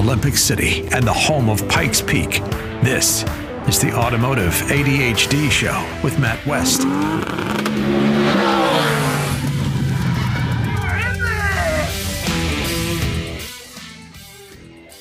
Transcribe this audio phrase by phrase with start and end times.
[0.00, 2.40] Olympic City and the home of Pikes Peak.
[2.82, 3.22] This
[3.68, 6.80] is the Automotive ADHD Show with Matt West.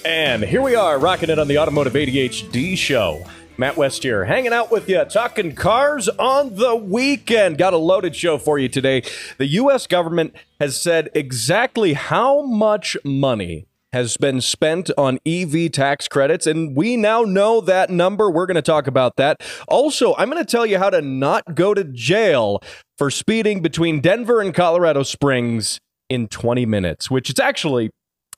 [0.03, 3.23] And here we are, rocking it on the Automotive ADHD Show.
[3.57, 7.57] Matt West here, hanging out with you, talking cars on the weekend.
[7.57, 9.03] Got a loaded show for you today.
[9.37, 9.87] The U.S.
[9.87, 16.75] government has said exactly how much money has been spent on EV tax credits, and
[16.75, 18.29] we now know that number.
[18.29, 19.41] We're going to talk about that.
[19.67, 22.61] Also, I'm going to tell you how to not go to jail
[22.97, 27.91] for speeding between Denver and Colorado Springs in 20 minutes, which it's actually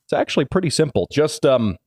[0.06, 1.08] it's actually pretty simple.
[1.12, 1.78] Just um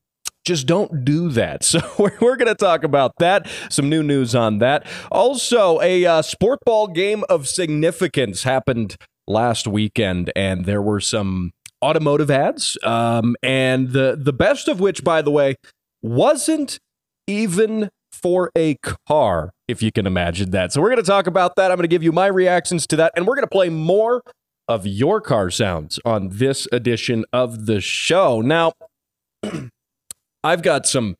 [0.45, 1.65] just don't do that.
[1.75, 3.49] So we're, going to talk about that.
[3.71, 4.87] Some new news on that.
[5.11, 11.53] Also, a uh, sport ball game of significance happened last weekend, and there were some
[11.85, 12.77] automotive ads.
[12.83, 15.57] Um, and the the best of which, by the way,
[16.03, 16.79] wasn't
[17.27, 18.77] even for a
[19.09, 20.73] car, if you can imagine that.
[20.73, 21.71] So we're going to talk about that.
[21.71, 24.23] I'm going to give you my reactions to that, and we're going to play more
[24.67, 28.41] of your car sounds on this edition of the show.
[28.41, 28.73] Now.
[30.45, 31.17] I've got some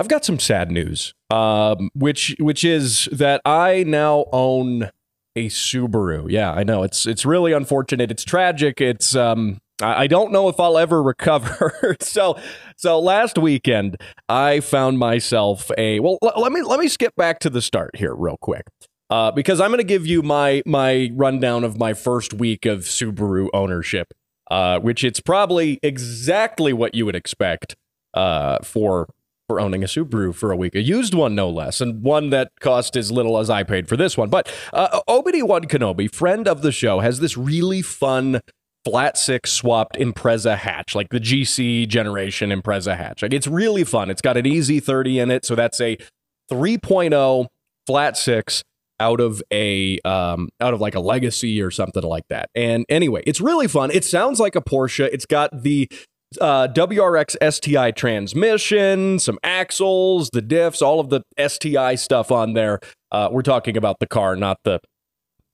[0.00, 4.90] I've got some sad news, um, which which is that I now own
[5.36, 6.30] a Subaru.
[6.30, 8.10] Yeah, I know it's it's really unfortunate.
[8.10, 8.80] It's tragic.
[8.80, 11.96] It's um, I don't know if I'll ever recover.
[12.00, 12.38] so
[12.76, 13.96] so last weekend
[14.28, 16.18] I found myself a well.
[16.22, 18.64] L- let me let me skip back to the start here real quick.
[19.10, 22.80] Uh, because I'm going to give you my my rundown of my first week of
[22.80, 24.08] Subaru ownership,
[24.50, 27.76] uh, which it's probably exactly what you would expect
[28.14, 29.08] uh, for
[29.46, 32.52] for owning a Subaru for a week, a used one no less, and one that
[32.60, 34.30] cost as little as I paid for this one.
[34.30, 38.40] But uh, Obity One Kenobi, friend of the show, has this really fun
[38.84, 43.22] flat six swapped Impreza hatch, like the GC generation Impreza hatch.
[43.22, 44.10] Like it's really fun.
[44.10, 45.96] It's got an EZ30 in it, so that's a
[46.50, 47.46] 3.0
[47.86, 48.62] flat six
[49.00, 52.50] out of a um, out of like a legacy or something like that.
[52.54, 53.90] And anyway, it's really fun.
[53.90, 55.08] It sounds like a Porsche.
[55.12, 55.88] It's got the
[56.40, 62.80] uh, WRX STI transmission, some axles, the diffs, all of the STI stuff on there.
[63.12, 64.80] Uh, we're talking about the car, not the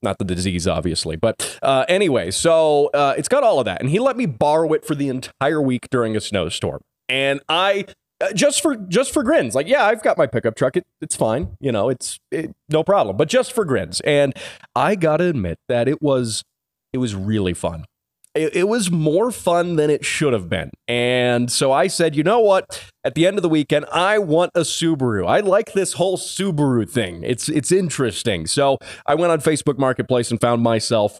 [0.02, 1.16] not the disease, obviously.
[1.16, 4.72] But uh, anyway, so uh, it's got all of that, and he let me borrow
[4.72, 7.86] it for the entire week during a snowstorm, and I.
[8.22, 10.76] Uh, just for just for grins, like yeah, I've got my pickup truck.
[10.76, 13.16] It, it's fine, you know, it's it, no problem.
[13.16, 14.34] But just for grins, and
[14.76, 16.44] I gotta admit that it was
[16.92, 17.86] it was really fun
[18.34, 20.70] it, it, was more fun than it should have been.
[20.86, 22.84] And so I said, you know what?
[23.04, 25.26] At the end of the weekend, I want a Subaru.
[25.26, 27.22] I like this whole Subaru thing.
[27.24, 28.46] It's it's interesting.
[28.46, 31.18] So I went on Facebook Marketplace and found myself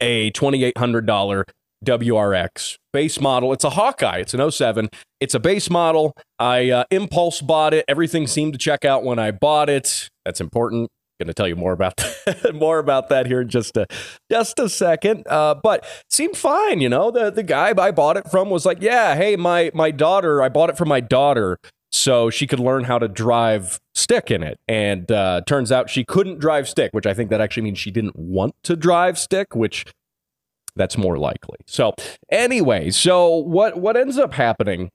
[0.00, 1.44] a $2,800
[1.84, 3.52] WRX base model.
[3.52, 4.18] It's a Hawkeye.
[4.18, 4.88] It's an 07.
[5.20, 6.12] It's a base model.
[6.38, 7.84] I uh, impulse bought it.
[7.88, 10.08] Everything seemed to check out when I bought it.
[10.24, 11.96] That's important going to tell you more about
[12.26, 13.86] that, more about that here in just a
[14.30, 15.26] just a second.
[15.26, 17.10] Uh, but seemed fine, you know.
[17.10, 20.48] The the guy I bought it from was like, yeah, hey, my my daughter, I
[20.48, 21.58] bought it for my daughter
[21.90, 24.58] so she could learn how to drive stick in it.
[24.68, 27.90] And uh, turns out she couldn't drive stick, which I think that actually means she
[27.90, 29.86] didn't want to drive stick, which
[30.76, 31.58] that's more likely.
[31.66, 31.94] So
[32.30, 34.90] anyway, so what what ends up happening?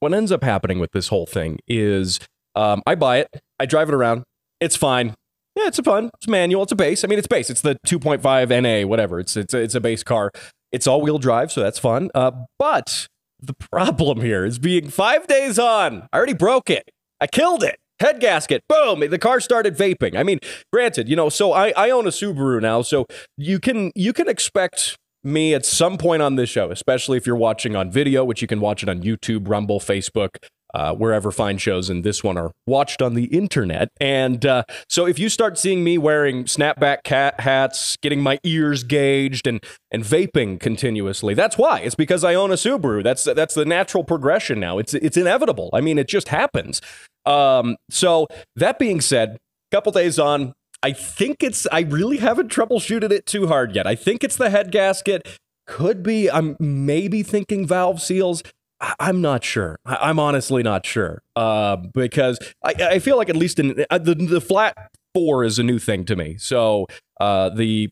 [0.00, 2.20] What ends up happening with this whole thing is
[2.54, 4.24] um, I buy it, I drive it around,
[4.60, 5.14] it's fine.
[5.56, 6.10] Yeah, it's a fun.
[6.14, 6.64] It's manual.
[6.64, 7.04] It's a base.
[7.04, 7.48] I mean, it's base.
[7.48, 9.20] It's the 2.5 NA, whatever.
[9.20, 10.32] It's it's a, it's a base car.
[10.72, 12.10] It's all wheel drive, so that's fun.
[12.14, 13.06] Uh, but
[13.40, 16.08] the problem here is being five days on.
[16.12, 16.90] I already broke it.
[17.20, 17.76] I killed it.
[18.00, 18.62] Head gasket.
[18.68, 19.00] Boom.
[19.08, 20.16] The car started vaping.
[20.16, 20.40] I mean,
[20.72, 24.28] granted, you know, so I, I own a Subaru now, so you can you can
[24.28, 28.42] expect me at some point on this show, especially if you're watching on video, which
[28.42, 30.36] you can watch it on YouTube, Rumble, Facebook,
[30.74, 33.88] uh, wherever fine shows and this one are watched on the internet.
[34.00, 38.82] And uh, so if you start seeing me wearing snapback cat hats, getting my ears
[38.82, 41.80] gauged, and and vaping continuously, that's why.
[41.80, 43.02] It's because I own a Subaru.
[43.04, 44.78] That's that's the natural progression now.
[44.78, 45.70] It's it's inevitable.
[45.72, 46.82] I mean, it just happens.
[47.24, 48.26] Um, so
[48.56, 49.38] that being said,
[49.72, 50.52] a couple days on.
[50.82, 53.86] I think it's, I really haven't troubleshooted it too hard yet.
[53.86, 55.26] I think it's the head gasket.
[55.66, 58.42] Could be, I'm maybe thinking valve seals.
[58.80, 59.78] I'm not sure.
[59.84, 64.14] I'm honestly not sure uh, because I, I, feel like at least in uh, the,
[64.14, 66.36] the flat four is a new thing to me.
[66.38, 66.86] So
[67.20, 67.90] uh, the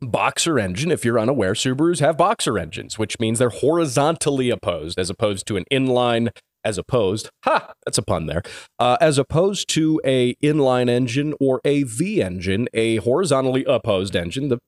[0.00, 5.10] boxer engine, if you're unaware, Subarus have boxer engines, which means they're horizontally opposed as
[5.10, 6.30] opposed to an inline.
[6.62, 8.42] As opposed, ha, that's a pun there.
[8.78, 14.50] Uh, as opposed to a inline engine or a V engine, a horizontally opposed engine,
[14.50, 14.58] the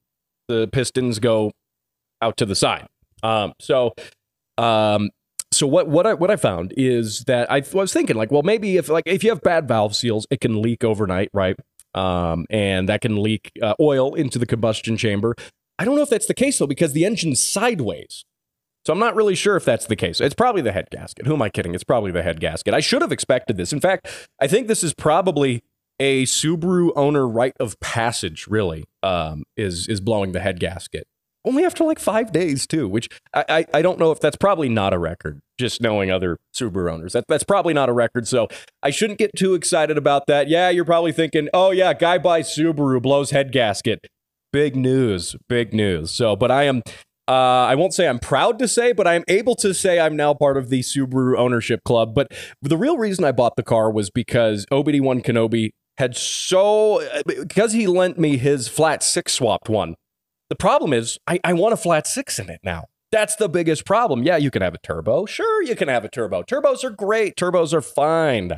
[0.49, 1.53] the pistons go
[2.23, 2.87] out to the side.
[3.23, 3.93] Um, so
[4.57, 5.11] um,
[5.53, 8.43] so what what I what I found is that I, I was thinking like, well,
[8.43, 11.57] maybe if like if you have bad valve seals, it can leak overnight, right?
[11.95, 15.35] Um, and that can leak uh, oil into the combustion chamber.
[15.79, 18.25] I don't know if that's the case though, because the engine's sideways.
[18.85, 20.21] So I'm not really sure if that's the case.
[20.21, 21.27] It's probably the head gasket.
[21.27, 21.75] Who am I kidding?
[21.75, 22.75] It's probably the head gasket.
[22.75, 23.73] I should have expected this.
[23.73, 24.09] In fact,
[24.41, 25.63] I think this is probably
[26.01, 28.47] a Subaru owner rite of passage.
[28.49, 31.07] Really, um, is is blowing the head gasket
[31.45, 32.89] only after like five days too.
[32.89, 35.41] Which I, I, I don't know if that's probably not a record.
[35.59, 38.27] Just knowing other Subaru owners, that that's probably not a record.
[38.27, 38.49] So
[38.83, 40.49] I shouldn't get too excited about that.
[40.49, 44.07] Yeah, you're probably thinking, oh yeah, guy buys Subaru blows head gasket.
[44.53, 46.11] Big news, big news.
[46.11, 46.83] So, but I am
[47.29, 50.35] uh, I won't say I'm proud to say, but I'm able to say I'm now
[50.35, 52.15] part of the Subaru ownership club.
[52.15, 57.73] But the real reason I bought the car was because Obi-Wan Kenobi had so, because
[57.73, 59.95] he lent me his flat six swapped one.
[60.53, 62.89] The problem is, I, I want a flat six in it now.
[63.11, 64.23] That's the biggest problem.
[64.23, 65.25] Yeah, you can have a turbo.
[65.25, 66.43] Sure, you can have a turbo.
[66.43, 67.37] Turbos are great.
[67.37, 68.53] Turbos are fine.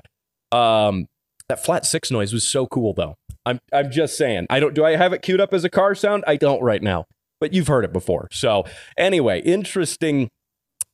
[0.50, 1.06] Um,
[1.48, 3.14] that flat six noise was so cool, though.
[3.46, 4.46] I'm I'm just saying.
[4.50, 4.74] I don't.
[4.74, 6.24] Do I have it queued up as a car sound?
[6.26, 7.06] I don't right now
[7.44, 8.26] but you've heard it before.
[8.32, 8.64] So
[8.96, 10.30] anyway, interesting.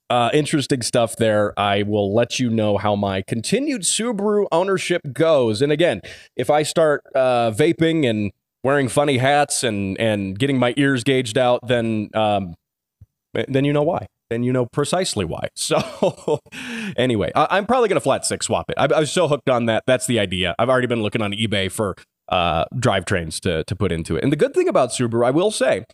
[0.09, 1.57] Uh, interesting stuff there.
[1.57, 5.63] I will let you know how my continued Subaru ownership goes.
[5.63, 6.01] And again,
[6.35, 8.33] if I start uh, vaping and
[8.63, 12.55] wearing funny hats and and getting my ears gauged out, then um,
[13.33, 14.07] then you know why.
[14.29, 15.49] Then you know precisely why.
[15.57, 16.41] So
[16.97, 18.75] anyway, I, am probably gonna flat six swap it.
[18.79, 19.85] I, I was so hooked on that.
[19.87, 20.55] That's the idea.
[20.59, 21.97] I've already been looking on eBay for
[22.29, 24.23] uh, drivetrains to to put into it.
[24.23, 25.85] And the good thing about Subaru, I will say,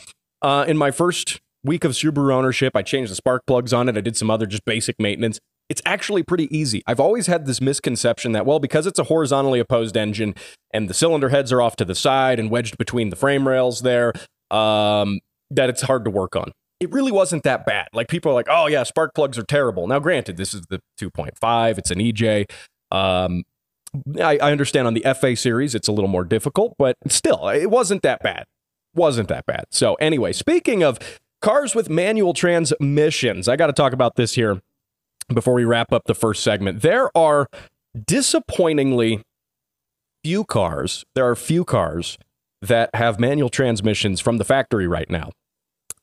[0.43, 3.97] uh, in my first week of Subaru ownership, I changed the spark plugs on it.
[3.97, 5.41] I did some other just basic maintenance.
[5.69, 6.83] It's actually pretty easy.
[6.87, 10.35] I've always had this misconception that, well, because it's a horizontally opposed engine
[10.73, 13.83] and the cylinder heads are off to the side and wedged between the frame rails
[13.83, 14.13] there,
[14.51, 15.21] um,
[15.51, 16.53] that it's hard to work on.
[16.79, 17.89] It really wasn't that bad.
[17.93, 19.87] Like people are like, oh, yeah, spark plugs are terrible.
[19.89, 22.51] Now, granted, this is the 2.5, it's an EJ.
[22.93, 23.45] Um,
[24.21, 27.71] I, I understand on the FA series, it's a little more difficult, but still, it
[27.71, 28.45] wasn't that bad
[28.97, 29.67] wasn't that bad.
[29.71, 30.99] So, anyway, speaking of
[31.43, 34.61] cars with manual transmissions, I got to talk about this here
[35.29, 36.83] before we wrap up the first segment.
[36.83, 37.49] There are
[38.05, 39.23] disappointingly
[40.23, 42.19] few cars, there are few cars
[42.63, 45.31] that have manual transmissions from the factory right now.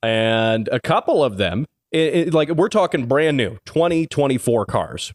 [0.02, 5.14] And a couple of them, it, it, like we're talking brand new 2024 cars.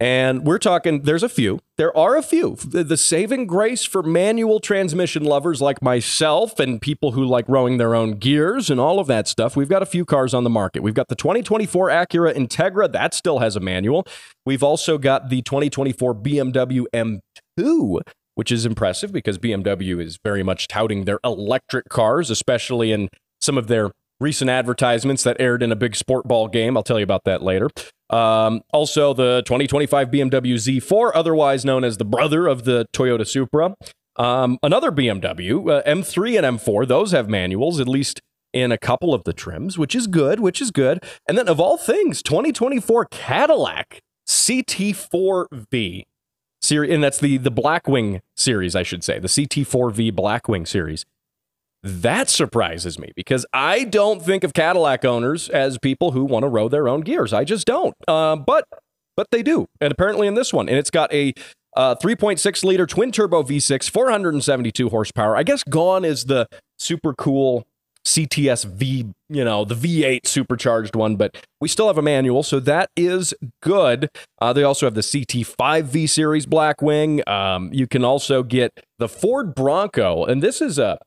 [0.00, 1.60] And we're talking, there's a few.
[1.78, 2.56] There are a few.
[2.56, 7.78] The, the, saving grace for manual transmission lovers like myself and people who like rowing
[7.78, 9.56] their own gears and all of that stuff.
[9.56, 10.82] We've got a few cars on the market.
[10.82, 14.04] We've got the 2024 Acura Integra, that still has a manual.
[14.44, 18.00] We've also got the 2024 BMW M2,
[18.34, 23.08] which is impressive because BMW is very much touting their electric cars, especially in
[23.40, 23.92] some of their
[24.24, 26.76] recent advertisements that aired in a big sport ball game.
[26.76, 27.68] I'll tell you about that later.
[28.10, 33.74] Um, also, the 2025 BMW Z4, otherwise known as the brother of the Toyota Supra.
[34.16, 38.20] Um, another BMW, uh, M3 and M4, those have manuals, at least
[38.52, 41.02] in a couple of the trims, which is good, which is good.
[41.28, 46.04] And then, of all things, 2024 Cadillac CT4V
[46.62, 51.04] series, and that's the the Blackwing series, I should say, the CT4V Blackwing series.
[51.84, 56.48] That surprises me because I don't think of Cadillac owners as people who want to
[56.48, 57.34] row their own gears.
[57.34, 57.94] I just don't.
[58.08, 58.64] Uh, but
[59.18, 61.34] but they do, and apparently in this one, and it's got a
[61.76, 65.36] uh, 3.6 liter twin turbo V6, 472 horsepower.
[65.36, 66.48] I guess gone is the
[66.78, 67.66] super cool
[68.06, 72.60] CTS V, you know, the V8 supercharged one, but we still have a manual, so
[72.60, 74.08] that is good.
[74.40, 77.26] Uh, they also have the CT5 V Series Blackwing.
[77.28, 80.98] Um, you can also get the Ford Bronco, and this is a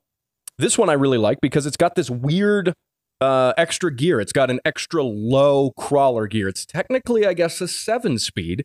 [0.57, 2.73] this one I really like because it's got this weird
[3.21, 4.19] uh, extra gear.
[4.19, 6.47] It's got an extra low crawler gear.
[6.47, 8.63] It's technically, I guess, a seven speed,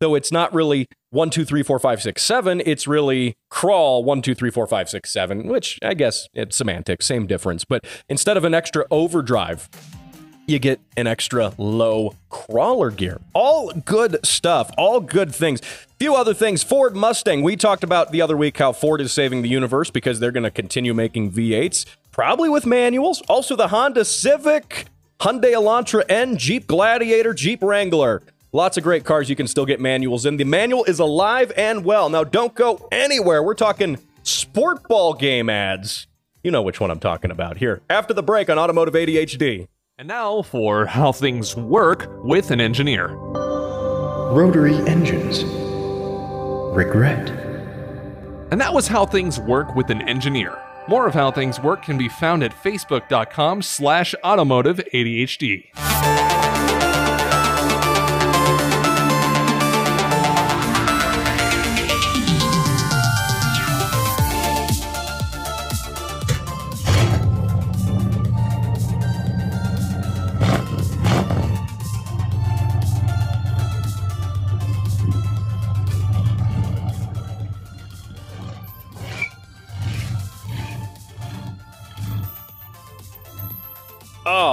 [0.00, 2.62] though it's not really one, two, three, four, five, six, seven.
[2.64, 7.06] It's really crawl one, two, three, four, five, six, seven, which I guess it's semantics,
[7.06, 7.64] same difference.
[7.64, 9.68] But instead of an extra overdrive,
[10.46, 13.20] you get an extra low crawler gear.
[13.32, 15.60] All good stuff, all good things.
[16.02, 16.64] Few other things.
[16.64, 17.44] Ford Mustang.
[17.44, 20.42] We talked about the other week how Ford is saving the universe because they're going
[20.42, 23.22] to continue making V8s, probably with manuals.
[23.28, 24.86] Also, the Honda Civic,
[25.20, 28.20] Hyundai Elantra, and Jeep Gladiator, Jeep Wrangler.
[28.50, 30.38] Lots of great cars you can still get manuals in.
[30.38, 32.08] The manual is alive and well.
[32.08, 33.40] Now, don't go anywhere.
[33.40, 36.08] We're talking sport ball game ads.
[36.42, 37.80] You know which one I'm talking about here.
[37.88, 39.68] After the break on Automotive ADHD.
[39.98, 43.06] And now for how things work with an engineer.
[44.32, 45.44] Rotary engines.
[46.72, 47.28] Regret.
[48.50, 50.58] And that was how things work with an engineer.
[50.88, 56.41] More of how things work can be found at facebook.com slash automotive ADHD.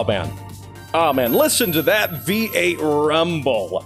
[0.09, 0.31] Man.
[0.93, 1.33] Oh, man.
[1.33, 3.85] Listen to that V8 rumble.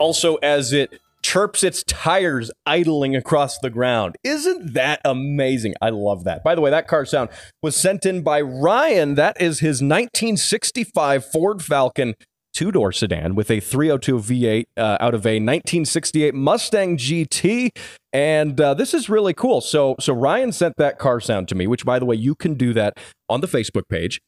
[0.00, 4.16] Also, as it chirps its tires idling across the ground.
[4.24, 5.74] Isn't that amazing?
[5.80, 6.42] I love that.
[6.42, 7.28] By the way, that car sound
[7.62, 9.14] was sent in by Ryan.
[9.14, 12.14] That is his 1965 Ford Falcon
[12.52, 17.70] two door sedan with a 302 V8 uh, out of a 1968 Mustang GT.
[18.12, 19.60] And uh, this is really cool.
[19.60, 22.54] So, so Ryan sent that car sound to me, which, by the way, you can
[22.54, 22.98] do that
[23.28, 24.20] on the Facebook page,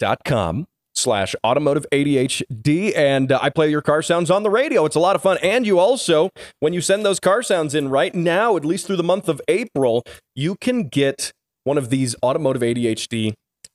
[0.00, 2.96] facebook.com slash automotive ADHD.
[2.96, 4.84] And uh, I play your car sounds on the radio.
[4.86, 5.38] It's a lot of fun.
[5.42, 8.96] And you also, when you send those car sounds in right now, at least through
[8.96, 10.02] the month of April,
[10.34, 11.32] you can get
[11.64, 13.34] one of these automotive ADHD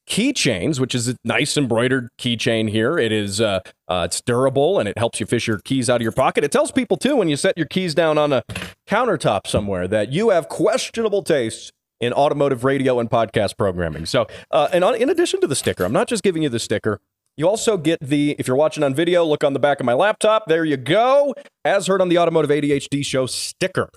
[0.10, 2.98] keychains, which is a nice embroidered keychain here.
[2.98, 6.02] It is uh, uh, it's durable and it helps you fish your keys out of
[6.02, 6.44] your pocket.
[6.44, 8.44] It tells people too when you set your keys down on a
[8.90, 11.72] countertop somewhere that you have questionable tastes
[12.02, 14.06] in automotive radio and podcast programming.
[14.06, 16.60] So, uh, and on, in addition to the sticker, I'm not just giving you the
[16.60, 17.00] sticker.
[17.38, 19.94] You also get the, if you're watching on video, look on the back of my
[19.94, 20.48] laptop.
[20.48, 21.34] There you go.
[21.64, 23.90] As heard on the Automotive ADHD show sticker.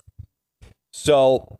[0.93, 1.57] So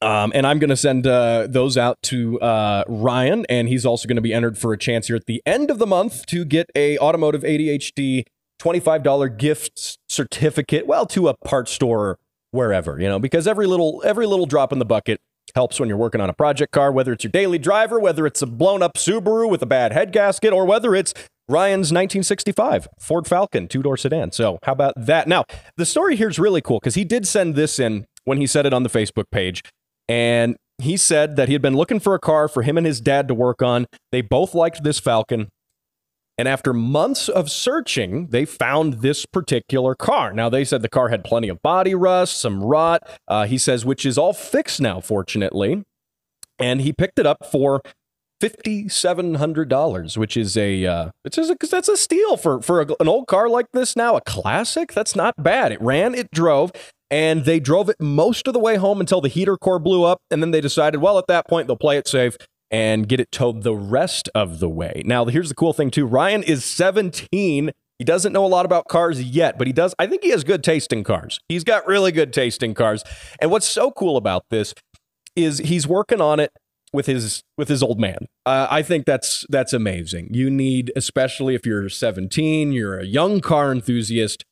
[0.00, 4.06] um, and I'm going to send uh, those out to uh, Ryan, and he's also
[4.06, 6.44] going to be entered for a chance here at the end of the month to
[6.44, 8.24] get a automotive ADHD
[8.60, 12.18] $25 gift certificate, well, to a part store or
[12.50, 15.20] wherever, you know, because every little every little drop in the bucket
[15.54, 18.42] helps when you're working on a project car, whether it's your daily driver, whether it's
[18.42, 21.14] a blown up Subaru with a bad head gasket, or whether it's
[21.48, 24.32] Ryan's 1965 Ford Falcon two door sedan.
[24.32, 25.26] So, how about that?
[25.26, 25.44] Now,
[25.76, 28.66] the story here is really cool because he did send this in when he said
[28.66, 29.62] it on the Facebook page.
[30.08, 33.00] And he said that he had been looking for a car for him and his
[33.00, 33.86] dad to work on.
[34.12, 35.48] They both liked this Falcon.
[36.38, 40.32] And after months of searching, they found this particular car.
[40.32, 43.02] Now, they said the car had plenty of body rust, some rot.
[43.26, 45.82] Uh, he says, which is all fixed now, fortunately.
[46.60, 47.82] And he picked it up for
[48.40, 52.82] fifty-seven hundred dollars, which is a uh, it's just because that's a steal for for
[52.82, 54.92] a, an old car like this now, a classic.
[54.92, 55.72] That's not bad.
[55.72, 56.70] It ran, it drove,
[57.10, 60.18] and they drove it most of the way home until the heater core blew up,
[60.30, 62.36] and then they decided, well, at that point they'll play it safe
[62.70, 65.02] and get it towed the rest of the way.
[65.04, 66.06] Now, here's the cool thing too.
[66.06, 67.72] Ryan is 17.
[67.98, 69.94] He doesn't know a lot about cars yet, but he does.
[69.98, 71.40] I think he has good taste in cars.
[71.48, 73.02] He's got really good taste in cars.
[73.40, 74.74] And what's so cool about this
[75.34, 76.52] is he's working on it
[76.92, 78.26] with his with his old man.
[78.46, 80.28] Uh, I think that's that's amazing.
[80.32, 84.44] You need, especially if you're 17, you're a young car enthusiast,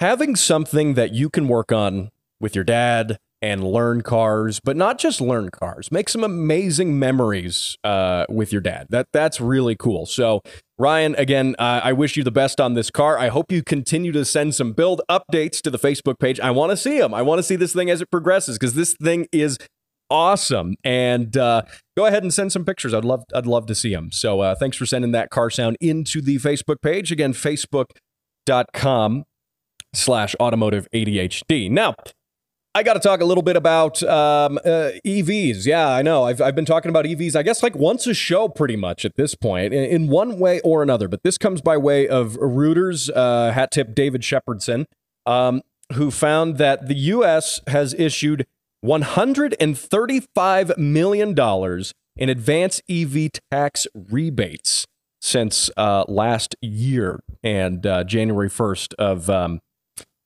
[0.00, 2.10] having something that you can work on
[2.40, 5.92] with your dad and learn cars, but not just learn cars.
[5.92, 8.86] Make some amazing memories uh, with your dad.
[8.90, 10.06] That that's really cool.
[10.06, 10.40] So
[10.78, 13.18] Ryan, again, uh, I wish you the best on this car.
[13.18, 16.40] I hope you continue to send some build updates to the Facebook page.
[16.40, 17.14] I want to see them.
[17.14, 19.58] I want to see this thing as it progresses because this thing is
[20.10, 20.74] awesome.
[20.84, 21.62] And uh,
[21.96, 22.94] go ahead and send some pictures.
[22.94, 24.10] I'd love I'd love to see them.
[24.12, 27.12] So uh, thanks for sending that car sound into the Facebook page.
[27.12, 29.24] Again, facebook.com
[29.94, 31.70] slash automotive ADHD.
[31.70, 31.94] Now,
[32.76, 35.64] I got to talk a little bit about um, uh, EVs.
[35.64, 36.24] Yeah, I know.
[36.24, 39.16] I've, I've been talking about EVs, I guess, like once a show pretty much at
[39.16, 41.08] this point, in, in one way or another.
[41.08, 44.84] But this comes by way of Reuters uh, hat tip David Shepardson,
[45.24, 45.62] um,
[45.94, 47.62] who found that the U.S.
[47.66, 48.46] has issued
[48.84, 51.34] $135 million
[52.18, 54.84] in advance EV tax rebates
[55.22, 59.60] since uh, last year and uh, January 1st of, um,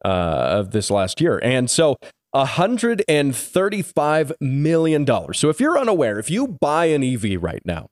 [0.05, 1.39] uh, of this last year.
[1.45, 1.97] And so
[2.35, 5.07] $135 million.
[5.35, 7.89] So if you're unaware, if you buy an EV right now,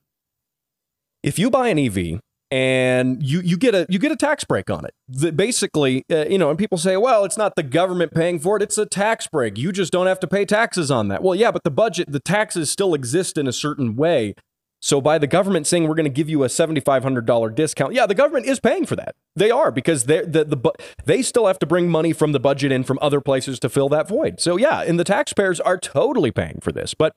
[1.23, 2.19] if you buy an EV
[2.51, 4.93] and you you get a you get a tax break on it.
[5.07, 8.57] The, basically, uh, you know, and people say, "Well, it's not the government paying for
[8.57, 9.57] it; it's a tax break.
[9.57, 12.19] You just don't have to pay taxes on that." Well, yeah, but the budget, the
[12.19, 14.33] taxes still exist in a certain way.
[14.81, 17.49] So by the government saying we're going to give you a seventy five hundred dollar
[17.49, 19.15] discount, yeah, the government is paying for that.
[19.35, 20.71] They are because they the, the
[21.05, 23.89] they still have to bring money from the budget in from other places to fill
[23.89, 24.39] that void.
[24.39, 26.93] So yeah, and the taxpayers are totally paying for this.
[26.93, 27.13] But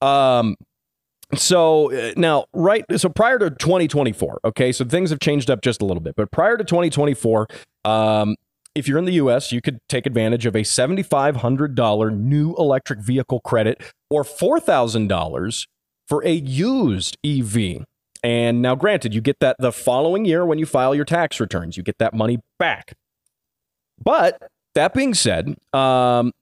[0.00, 0.56] um,
[1.34, 5.82] so uh, now, right, so prior to 2024, okay, so things have changed up just
[5.82, 7.48] a little bit, but prior to 2024,
[7.84, 8.36] um,
[8.74, 13.40] if you're in the US, you could take advantage of a $7,500 new electric vehicle
[13.40, 13.80] credit
[14.10, 15.66] or $4,000
[16.08, 17.84] for a used EV.
[18.22, 21.76] And now, granted, you get that the following year when you file your tax returns,
[21.76, 22.94] you get that money back.
[24.02, 24.42] But
[24.74, 26.32] that being said, um,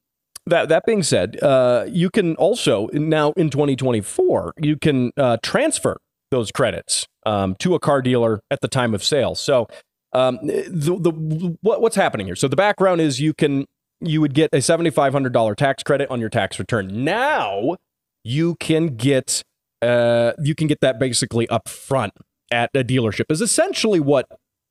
[0.46, 5.98] that that being said, uh, you can also now in 2024 you can uh, transfer
[6.30, 9.34] those credits um, to a car dealer at the time of sale.
[9.34, 9.68] So
[10.12, 12.36] um, the, the what, what's happening here?
[12.36, 13.66] So the background is you can
[14.00, 17.04] you would get a $7,500 tax credit on your tax return.
[17.04, 17.76] Now
[18.24, 19.44] you can get
[19.82, 22.14] uh, you can get that basically up front
[22.50, 23.24] at a dealership.
[23.28, 24.26] Is essentially what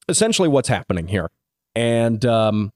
[0.07, 1.29] essentially what's happening here.
[1.75, 2.71] And um,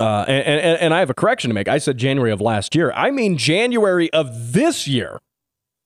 [0.00, 1.68] uh, and, and, and I have a correction to make.
[1.68, 2.92] I said January of last year.
[2.92, 5.20] I mean January of this year.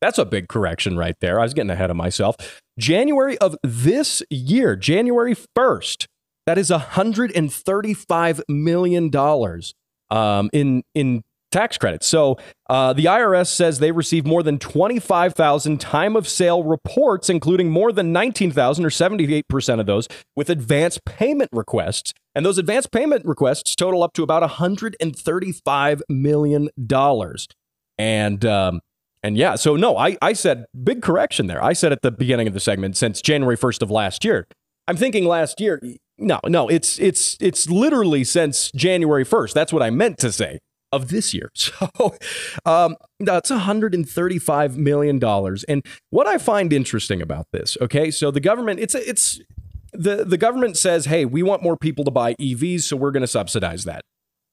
[0.01, 1.39] That's a big correction right there.
[1.39, 2.61] I was getting ahead of myself.
[2.79, 6.07] January of this year, January 1st,
[6.47, 9.11] that is $135 million
[10.11, 12.07] um, in, in tax credits.
[12.07, 12.39] So
[12.69, 17.93] uh, the IRS says they received more than 25,000 time of sale reports, including more
[17.93, 22.13] than 19,000 or 78% of those with advance payment requests.
[22.35, 26.69] And those advance payment requests total up to about $135 million.
[27.99, 28.81] And, um,
[29.23, 31.63] and yeah, so no, I, I said big correction there.
[31.63, 34.47] I said at the beginning of the segment since January 1st of last year.
[34.89, 35.81] I'm thinking last year.
[36.19, 39.53] No, no, it's it's it's literally since January 1st.
[39.53, 40.59] That's what I meant to say
[40.93, 41.51] of this year.
[41.61, 42.17] So
[42.65, 45.23] um, that's $135 million.
[45.69, 49.41] And what I find interesting about this, okay, so the government, it's it's
[49.93, 53.23] the, the government says, hey, we want more people to buy EVs, so we're going
[53.23, 54.03] to subsidize that.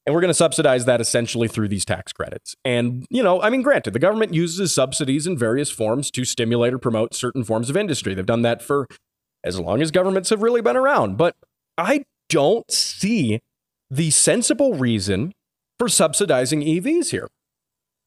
[0.06, 2.56] And we're going to subsidize that essentially through these tax credits.
[2.64, 6.74] And, you know, I mean, granted, the government uses subsidies in various forms to stimulate
[6.74, 8.14] or promote certain forms of industry.
[8.14, 8.88] They've done that for
[9.44, 11.18] as long as governments have really been around.
[11.18, 11.36] But
[11.78, 13.42] I don't see
[13.90, 15.34] the sensible reason
[15.80, 17.28] for subsidizing EVs here,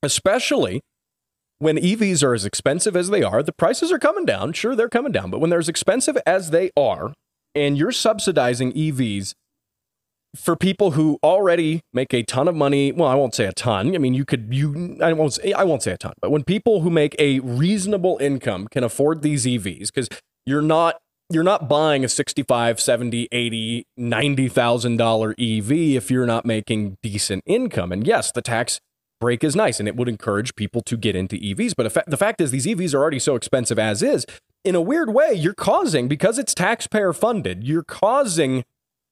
[0.03, 0.81] especially
[1.59, 3.43] when EVs are as expensive as they are.
[3.43, 4.53] The prices are coming down.
[4.53, 5.31] Sure, they're coming down.
[5.31, 7.13] But when they're as expensive as they are,
[7.55, 9.35] and you're subsidizing EVs
[10.37, 13.95] for people who already make a ton of money, well, I won't say a ton.
[13.95, 16.45] I mean, you could you I won't say, I won't say a ton, but when
[16.45, 20.09] people who make a reasonable income can afford these EVs because
[20.47, 20.97] you're not
[21.31, 27.45] you're not buying a 65 70 80 90000 dollar ev if you're not making decent
[27.47, 27.93] income.
[27.93, 28.81] And yes the tax
[29.21, 32.41] break is nice and it would encourage people to get into evs but the fact
[32.41, 34.27] is these evs are already so expensive as is.
[34.65, 38.65] In a weird way you're causing because it's taxpayer funded you're causing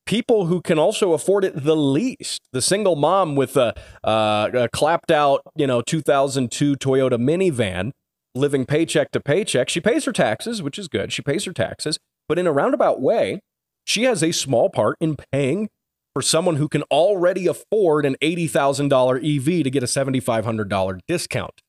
[0.05, 2.41] people who can also afford it the least.
[2.53, 7.93] The single mom with a, uh, a clapped out you know 2002 toyota minivan
[8.39, 9.69] living paycheck to paycheck.
[9.69, 11.13] She pays her taxes, which is good.
[11.13, 11.99] She pays her taxes,
[12.29, 13.41] but in a roundabout way,
[13.85, 15.69] she has a small part in paying
[16.15, 21.63] for someone who can already afford an $80,000 EV to get a $7,500 discount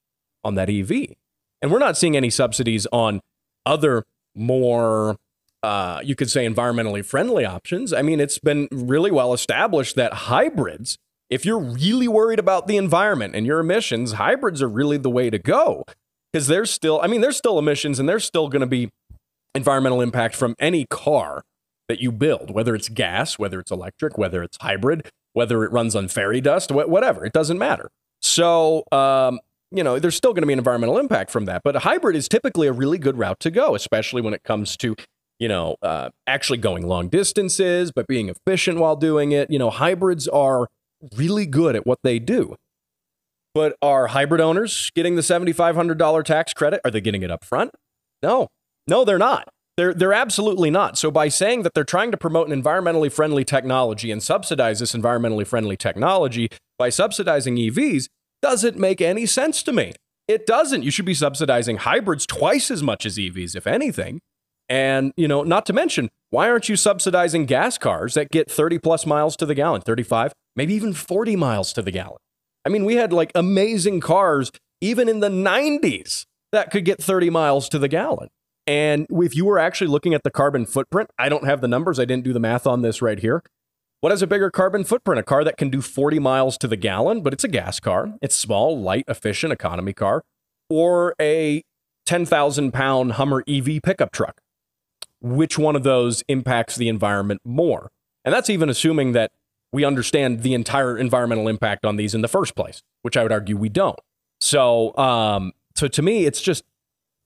[0.44, 1.16] on that EV.
[1.62, 3.22] And we're not seeing any subsidies on
[3.66, 4.06] other
[4.36, 5.18] more,
[5.62, 7.94] uh, you could say, environmentally friendly options.
[7.94, 10.98] I mean, it's been really well established that hybrids,
[11.30, 15.30] if you're really worried about the environment and your emissions, hybrids are really the way
[15.30, 15.86] to go
[16.32, 18.90] because there's still, I mean, there's still emissions and there's still going to be
[19.56, 21.44] environmental impact from any car
[21.88, 25.96] that you build, whether it's gas, whether it's electric, whether it's hybrid, whether it runs
[25.96, 27.90] on fairy dust, whatever, it doesn't matter.
[28.22, 29.40] So, um,
[29.72, 31.62] you know, there's still going to be an environmental impact from that.
[31.64, 34.76] But a hybrid is typically a really good route to go, especially when it comes
[34.78, 34.96] to,
[35.40, 39.50] you know, uh, actually going long distances, but being efficient while doing it.
[39.52, 40.68] You know, hybrids are
[41.16, 42.56] really good at what they do.
[43.54, 46.82] But are hybrid owners getting the $7,500 tax credit?
[46.86, 47.72] Are they getting it up front?
[48.22, 48.48] No,
[48.88, 49.48] no, they're not.
[49.78, 50.98] They're, they're absolutely not.
[50.98, 54.92] So, by saying that they're trying to promote an environmentally friendly technology and subsidize this
[54.92, 58.08] environmentally friendly technology by subsidizing EVs
[58.42, 59.94] doesn't make any sense to me.
[60.28, 60.84] It doesn't.
[60.84, 64.20] You should be subsidizing hybrids twice as much as EVs, if anything.
[64.68, 68.78] And, you know, not to mention, why aren't you subsidizing gas cars that get 30
[68.78, 72.20] plus miles to the gallon, 35, maybe even 40 miles to the gallon?
[72.66, 77.30] I mean, we had like amazing cars even in the 90s that could get 30
[77.30, 78.30] miles to the gallon.
[78.66, 82.00] And if you were actually looking at the carbon footprint, I don't have the numbers.
[82.00, 83.42] I didn't do the math on this right here.
[84.02, 85.20] What has a bigger carbon footprint?
[85.20, 88.14] A car that can do 40 miles to the gallon, but it's a gas car.
[88.22, 90.24] It's small, light, efficient economy car,
[90.70, 91.64] or a
[92.06, 94.40] 10,000 pound Hummer EV pickup truck.
[95.22, 97.90] Which one of those impacts the environment more?
[98.24, 99.32] And that's even assuming that
[99.72, 103.32] we understand the entire environmental impact on these in the first place, which I would
[103.32, 104.00] argue we don't.
[104.42, 106.64] So, um, so to me, it's just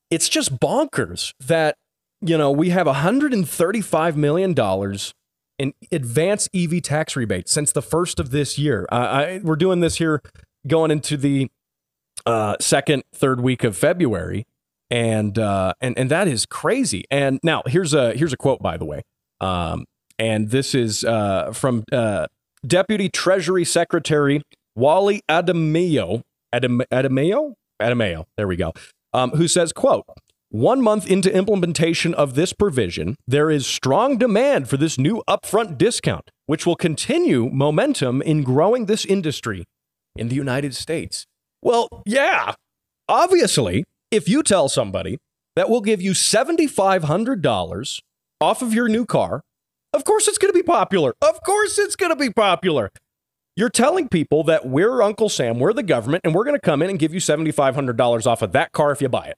[0.09, 1.77] it's just bonkers that
[2.21, 5.13] you know we have 135 million dollars
[5.59, 8.87] in advance EV tax rebates since the first of this year.
[8.91, 10.21] Uh, I, we're doing this here
[10.67, 11.49] going into the
[12.25, 14.45] uh, second, third week of February,
[14.89, 17.05] and uh, and and that is crazy.
[17.11, 19.01] And now here's a here's a quote by the way.
[19.41, 19.85] Um,
[20.23, 22.27] and this is uh, from uh,
[22.65, 24.41] Deputy Treasury Secretary
[24.73, 26.21] Wally Adameo.
[26.53, 27.55] Adam, Adamio?
[27.81, 28.23] Adamio.
[28.37, 28.71] There we go.
[29.11, 30.05] Um, who says, quote,
[30.49, 35.77] one month into implementation of this provision, there is strong demand for this new upfront
[35.77, 39.65] discount, which will continue momentum in growing this industry
[40.15, 41.25] in the United States.
[41.61, 42.53] Well, yeah,
[43.09, 45.17] obviously, if you tell somebody
[45.57, 47.99] that will give you $7,500
[48.39, 49.41] off of your new car,
[49.93, 51.13] of course it's going to be popular.
[51.21, 52.91] Of course it's going to be popular.
[53.55, 56.81] You're telling people that we're Uncle Sam, we're the government, and we're going to come
[56.81, 59.37] in and give you $7,500 off of that car if you buy it.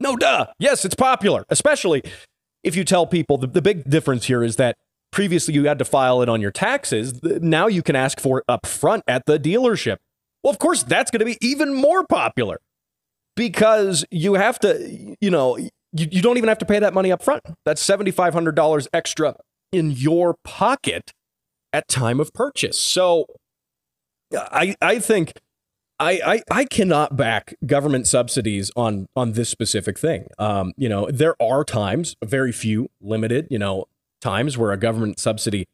[0.00, 0.46] No, duh.
[0.58, 2.02] Yes, it's popular, especially
[2.62, 4.76] if you tell people the, the big difference here is that
[5.12, 7.22] previously you had to file it on your taxes.
[7.22, 9.98] Now you can ask for it up front at the dealership.
[10.42, 12.58] Well, of course, that's going to be even more popular
[13.36, 15.58] because you have to, you know,
[15.94, 17.42] you, you don't even have to pay that money up front.
[17.64, 19.36] That's $7,500 extra
[19.72, 21.12] in your pocket
[21.72, 22.78] at time of purchase.
[22.78, 23.26] So
[24.36, 25.32] I, I think
[26.00, 30.26] I, I, I cannot back government subsidies on on this specific thing.
[30.38, 33.86] Um, you know, there are times, very few, limited, you know,
[34.20, 35.66] times where a government subsidy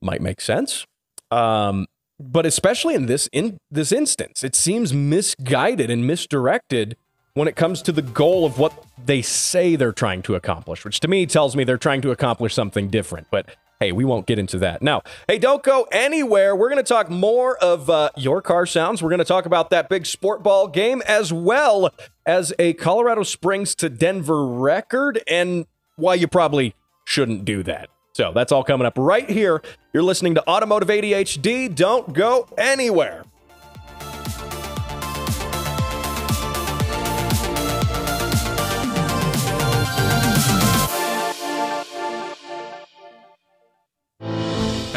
[0.00, 0.86] might make sense.
[1.30, 1.86] Um,
[2.18, 6.96] but especially in this in this instance, it seems misguided and misdirected
[7.38, 8.72] when it comes to the goal of what
[9.06, 12.52] they say they're trying to accomplish, which to me tells me they're trying to accomplish
[12.52, 13.28] something different.
[13.30, 13.46] But
[13.80, 14.82] Hey, we won't get into that.
[14.82, 16.56] Now, hey, don't go anywhere.
[16.56, 19.04] We're going to talk more of uh, your car sounds.
[19.04, 21.94] We're going to talk about that big sport ball game as well
[22.26, 26.74] as a Colorado Springs to Denver record and why you probably
[27.04, 27.88] shouldn't do that.
[28.14, 29.62] So that's all coming up right here.
[29.92, 31.72] You're listening to Automotive ADHD.
[31.72, 33.22] Don't go anywhere.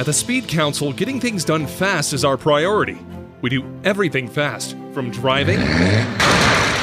[0.02, 2.98] At the Speed Council, getting things done fast is our priority.
[3.42, 5.60] We do everything fast, from driving,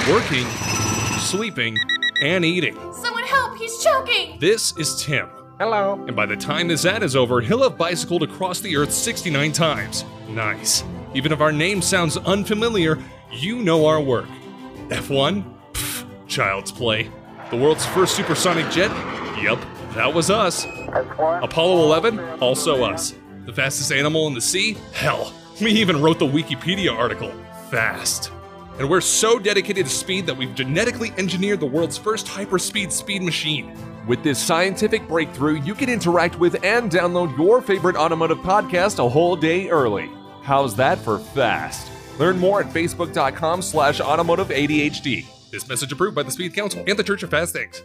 [0.09, 0.47] working,
[1.19, 1.77] sleeping,
[2.23, 2.77] and eating.
[2.93, 4.39] Someone help, he's choking!
[4.39, 5.29] This is Tim.
[5.59, 5.95] Hello.
[6.07, 9.51] And by the time this ad is over, he'll have bicycled across the earth 69
[9.51, 10.05] times.
[10.29, 10.85] Nice.
[11.13, 12.99] Even if our name sounds unfamiliar,
[13.33, 14.29] you know our work.
[14.91, 15.43] F1?
[15.73, 17.11] Pfft, child's play.
[17.51, 18.93] The world's first supersonic jet?
[19.43, 19.59] Yup,
[19.95, 20.65] that was us.
[20.65, 22.19] Apollo 11?
[22.41, 23.15] Also us.
[23.47, 24.77] The fastest animal in the sea?
[24.93, 27.33] Hell, we even wrote the Wikipedia article.
[27.71, 28.31] Fast.
[28.79, 33.23] And we're so dedicated to speed that we've genetically engineered the world's first hyperspeed speed
[33.23, 33.77] machine.
[34.07, 39.09] With this scientific breakthrough, you can interact with and download your favorite automotive podcast a
[39.09, 40.09] whole day early.
[40.43, 41.91] How's that for fast?
[42.19, 45.27] Learn more at facebook.com slash automotive ADHD.
[45.51, 47.83] This message approved by the Speed Council and the Church of Fast Things.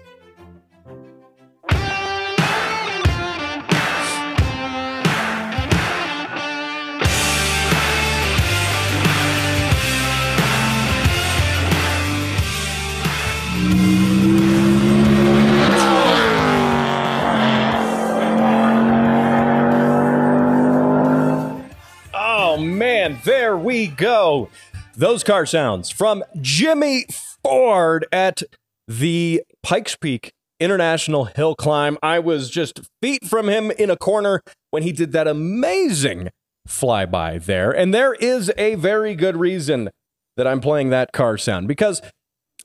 [23.03, 24.47] Man, there we go.
[24.95, 27.03] Those car sounds from Jimmy
[27.43, 28.41] Ford at
[28.87, 31.97] the Pikes Peak International Hill Climb.
[32.01, 36.29] I was just feet from him in a corner when he did that amazing
[36.65, 37.71] flyby there.
[37.71, 39.89] And there is a very good reason
[40.37, 42.01] that I'm playing that car sound because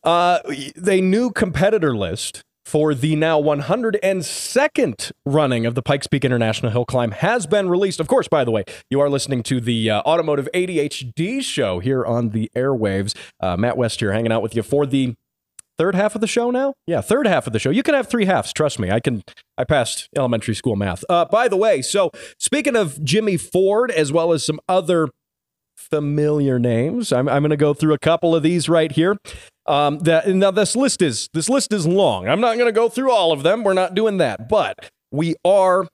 [0.04, 0.38] uh,
[0.76, 6.84] the new competitor list for the now 102nd running of the Pikes Peak International Hill
[6.84, 7.98] Climb has been released.
[7.98, 12.04] Of course, by the way, you are listening to the uh, Automotive ADHD show here
[12.04, 13.16] on the airwaves.
[13.40, 15.14] Uh, Matt West here hanging out with you for the
[15.78, 16.74] third half of the show now.
[16.86, 17.70] Yeah, third half of the show.
[17.70, 18.52] You can have three halves.
[18.52, 19.22] Trust me, I can.
[19.56, 21.04] I passed elementary school math.
[21.08, 25.08] Uh, by the way, so speaking of Jimmy Ford, as well as some other
[25.90, 29.16] familiar names, I'm, I'm going to go through a couple of these right here.
[29.66, 32.26] Um, that now this list is this list is long.
[32.26, 33.64] I'm not going to go through all of them.
[33.64, 35.86] We're not doing that, but we are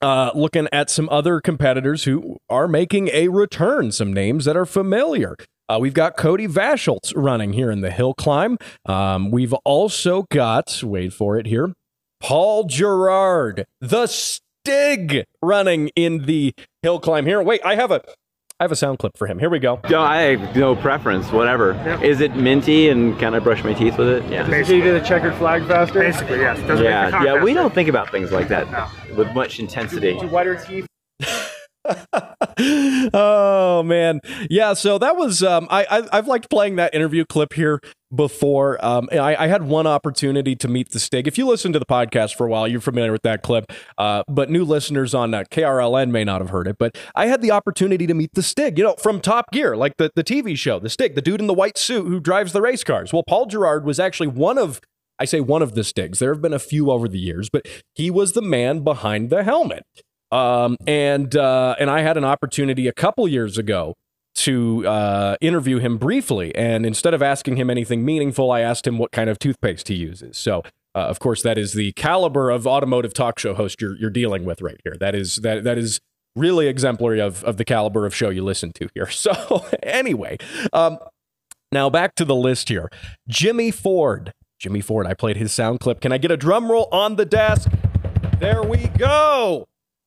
[0.00, 3.90] uh, looking at some other competitors who are making a return.
[3.90, 5.34] Some names that are familiar.
[5.68, 8.58] Uh, we've got Codie Vahsholtz running here in the hill climb.
[8.86, 11.72] Um, we've also got wait for it here,
[12.20, 17.40] Paul Gerard, the Stig, running in the hill climb here.
[17.40, 18.02] Wait, I have a
[18.60, 19.38] I have a sound clip for him.
[19.38, 19.80] Here we go.
[19.88, 21.72] No, I have no preference, whatever.
[22.04, 24.30] Is it minty and can I brush my teeth with it?
[24.30, 24.46] Yeah.
[24.46, 26.00] Does you do the checkered flag faster?
[26.00, 26.60] Basically, yes.
[26.66, 28.66] Doesn't Yeah, make yeah, we don't think about things like that
[29.16, 30.12] with much intensity.
[30.26, 30.86] Whiter teeth.
[33.14, 34.74] oh man, yeah.
[34.74, 37.80] So that was um, I, I I've liked playing that interview clip here
[38.14, 38.84] before.
[38.84, 41.26] Um, I, I had one opportunity to meet the Stig.
[41.26, 43.72] If you listen to the podcast for a while, you're familiar with that clip.
[43.98, 46.76] Uh, but new listeners on uh, KRLN may not have heard it.
[46.78, 48.78] But I had the opportunity to meet the Stig.
[48.78, 51.46] You know, from Top Gear, like the the TV show, the Stig, the dude in
[51.46, 53.12] the white suit who drives the race cars.
[53.12, 54.80] Well, Paul Gerard was actually one of
[55.20, 56.18] I say one of the Stigs.
[56.18, 59.44] There have been a few over the years, but he was the man behind the
[59.44, 59.84] helmet.
[60.32, 63.94] Um, and uh, and I had an opportunity a couple years ago
[64.36, 66.54] to uh, interview him briefly.
[66.54, 69.94] And instead of asking him anything meaningful, I asked him what kind of toothpaste he
[69.94, 70.38] uses.
[70.38, 70.62] So,
[70.94, 74.44] uh, of course, that is the caliber of automotive talk show host you're, you're dealing
[74.44, 74.96] with right here.
[74.98, 76.00] That is that that is
[76.36, 79.08] really exemplary of, of the caliber of show you listen to here.
[79.20, 80.38] So, anyway,
[80.72, 80.98] um,
[81.72, 82.88] now back to the list here.
[83.28, 84.32] Jimmy Ford.
[84.58, 85.06] Jimmy Ford.
[85.06, 86.00] I played his sound clip.
[86.00, 87.70] Can I get a drum roll on the desk?
[88.38, 89.66] There we go.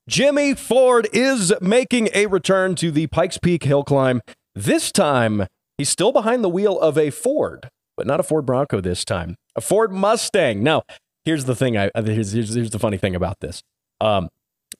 [0.10, 4.22] Jimmy Ford is making a return to the Pikes Peak hill climb.
[4.54, 8.82] This time, he's still behind the wheel of a Ford, but not a Ford Bronco
[8.82, 9.38] this time.
[9.56, 10.62] A Ford Mustang.
[10.62, 10.84] Now,
[11.24, 11.78] here's the thing.
[11.78, 13.64] I here's, here's, here's the funny thing about this.
[14.02, 14.28] Um,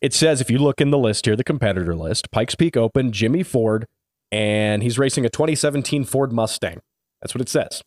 [0.02, 3.14] it says if you look in the list here, the competitor list, Pikes Peak Open,
[3.14, 3.86] Jimmy Ford,
[4.30, 6.82] and he's racing a 2017 Ford Mustang.
[7.22, 7.82] That's what it says.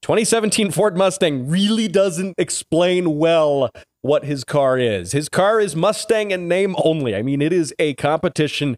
[0.00, 3.68] 2017 Ford Mustang really doesn't explain well
[4.02, 5.12] what his car is.
[5.12, 7.14] His car is Mustang in name only.
[7.14, 8.76] I mean, it is a competition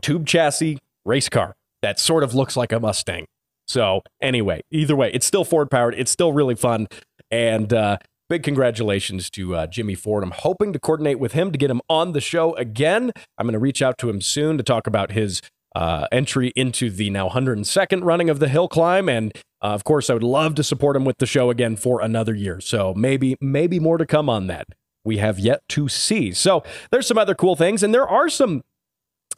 [0.00, 3.26] tube chassis race car that sort of looks like a Mustang.
[3.66, 5.94] So, anyway, either way, it's still Ford powered.
[5.94, 6.86] It's still really fun.
[7.30, 10.22] And uh, big congratulations to uh, Jimmy Ford.
[10.22, 13.12] I'm hoping to coordinate with him to get him on the show again.
[13.36, 15.42] I'm going to reach out to him soon to talk about his
[15.76, 19.08] uh, entry into the now 102nd running of the hill climb.
[19.08, 22.00] And uh, of course, I would love to support him with the show again for
[22.00, 22.60] another year.
[22.60, 24.68] So maybe, maybe more to come on that.
[25.04, 26.32] We have yet to see.
[26.32, 28.62] So there's some other cool things, and there are some,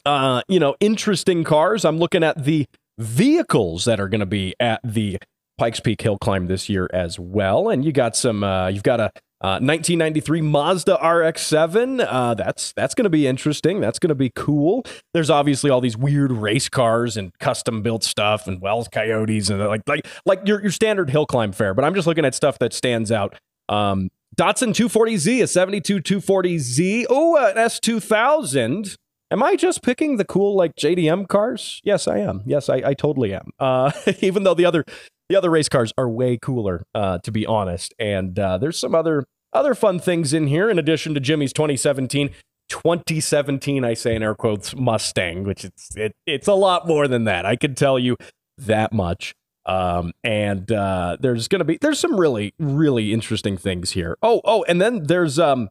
[0.05, 1.85] uh, you know, interesting cars.
[1.85, 5.17] I'm looking at the vehicles that are going to be at the
[5.57, 7.69] Pikes Peak Hill Climb this year as well.
[7.69, 12.05] And you got some, uh, you've got a 1993 uh, Mazda RX-7.
[12.07, 13.79] Uh, that's that's going to be interesting.
[13.79, 14.83] That's going to be cool.
[15.13, 19.59] There's obviously all these weird race cars and custom built stuff and Wells Coyotes and
[19.59, 21.73] like like like your your standard hill climb fare.
[21.73, 23.35] But I'm just looking at stuff that stands out.
[23.67, 27.05] Um, Datsun 240Z, a 72 240Z.
[27.09, 28.95] Oh, an S2000.
[29.31, 31.81] Am I just picking the cool like JDM cars?
[31.83, 32.41] Yes, I am.
[32.45, 33.49] Yes, I, I totally am.
[33.59, 34.83] Uh, even though the other
[35.31, 37.93] the other race cars are way cooler, uh, to be honest.
[37.97, 42.31] And uh, there's some other other fun things in here in addition to Jimmy's 2017.
[42.67, 47.23] 2017, I say in air quotes, Mustang, which it's it, it's a lot more than
[47.25, 47.45] that.
[47.45, 48.17] I can tell you
[48.57, 49.33] that much.
[49.65, 54.17] Um, and uh, there's gonna be there's some really really interesting things here.
[54.21, 55.69] Oh oh, and then there's um,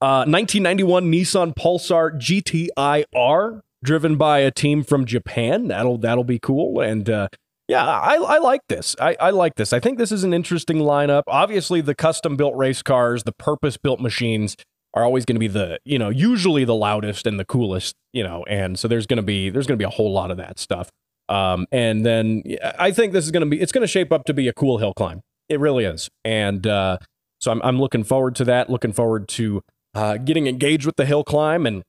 [0.00, 5.68] uh, 1991 Nissan Pulsar GTI R driven by a team from Japan.
[5.68, 6.80] That'll that'll be cool.
[6.80, 7.28] And uh,
[7.72, 8.94] yeah, I, I like this.
[9.00, 9.72] I, I like this.
[9.72, 11.22] I think this is an interesting lineup.
[11.26, 14.56] Obviously, the custom built race cars, the purpose built machines
[14.92, 18.22] are always going to be the you know usually the loudest and the coolest you
[18.22, 20.36] know and so there's going to be there's going to be a whole lot of
[20.36, 20.90] that stuff
[21.30, 22.42] um, and then
[22.78, 24.52] i think this is going to be it's going to shape up to be a
[24.52, 26.98] cool hill climb it really is and uh,
[27.40, 29.62] so I'm, I'm looking forward to that looking forward to
[29.94, 31.82] uh, getting engaged with the hill climb and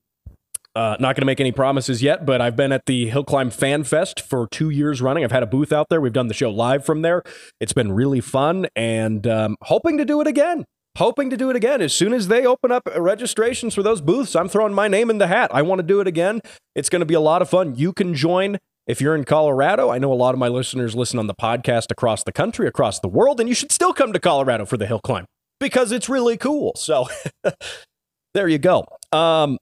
[0.75, 3.49] uh, not going to make any promises yet, but I've been at the Hill Climb
[3.51, 5.23] Fan Fest for two years running.
[5.23, 6.01] I've had a booth out there.
[6.01, 7.23] We've done the show live from there.
[7.59, 10.65] It's been really fun and um, hoping to do it again.
[10.97, 11.81] Hoping to do it again.
[11.81, 15.17] As soon as they open up registrations for those booths, I'm throwing my name in
[15.17, 15.49] the hat.
[15.53, 16.39] I want to do it again.
[16.75, 17.75] It's going to be a lot of fun.
[17.75, 19.89] You can join if you're in Colorado.
[19.89, 22.99] I know a lot of my listeners listen on the podcast across the country, across
[22.99, 25.25] the world, and you should still come to Colorado for the Hill Climb
[25.59, 26.73] because it's really cool.
[26.75, 27.07] So
[28.33, 28.85] there you go.
[29.11, 29.57] Um,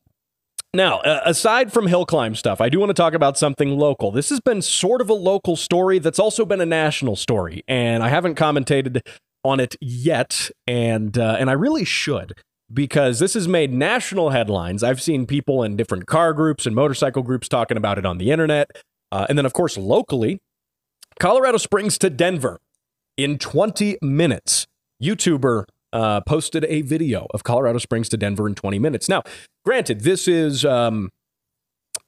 [0.73, 4.11] now, uh, aside from hill climb stuff, I do want to talk about something local.
[4.11, 8.01] This has been sort of a local story that's also been a national story, and
[8.01, 9.01] I haven't commentated
[9.43, 12.37] on it yet, and uh, and I really should
[12.73, 14.81] because this has made national headlines.
[14.81, 18.31] I've seen people in different car groups and motorcycle groups talking about it on the
[18.31, 18.71] internet,
[19.11, 20.39] uh, and then of course locally,
[21.19, 22.59] Colorado Springs to Denver
[23.17, 24.67] in 20 minutes.
[25.03, 29.09] YouTuber uh, posted a video of Colorado Springs to Denver in 20 minutes.
[29.09, 29.23] Now,
[29.65, 31.09] granted, this is um,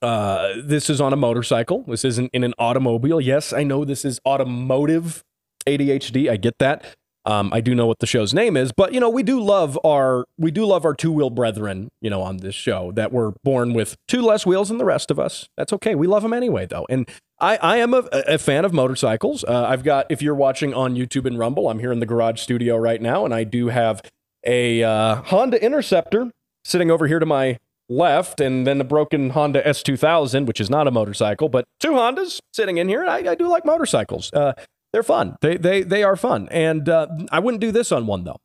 [0.01, 1.83] uh, this is on a motorcycle.
[1.87, 3.21] This isn't in an automobile.
[3.21, 5.23] Yes, I know this is automotive
[5.65, 6.29] ADHD.
[6.29, 6.85] I get that.
[7.25, 9.79] Um, I do know what the show's name is, but you know we do love
[9.85, 11.89] our we do love our two wheel brethren.
[12.01, 15.09] You know on this show that were born with two less wheels than the rest
[15.09, 15.47] of us.
[15.55, 15.95] That's okay.
[15.95, 16.85] We love them anyway, though.
[16.89, 17.09] And
[17.39, 19.43] I, I am a, a fan of motorcycles.
[19.43, 22.39] Uh, I've got if you're watching on YouTube and Rumble, I'm here in the garage
[22.41, 24.01] studio right now, and I do have
[24.45, 26.31] a uh, Honda Interceptor
[26.65, 27.57] sitting over here to my
[27.89, 32.39] left, and then a broken Honda S2000, which is not a motorcycle, but two Hondas
[32.53, 33.05] sitting in here.
[33.05, 34.31] I, I do like motorcycles.
[34.33, 34.53] Uh,
[34.93, 35.35] they're fun.
[35.41, 38.39] They they they are fun, and uh, I wouldn't do this on one though.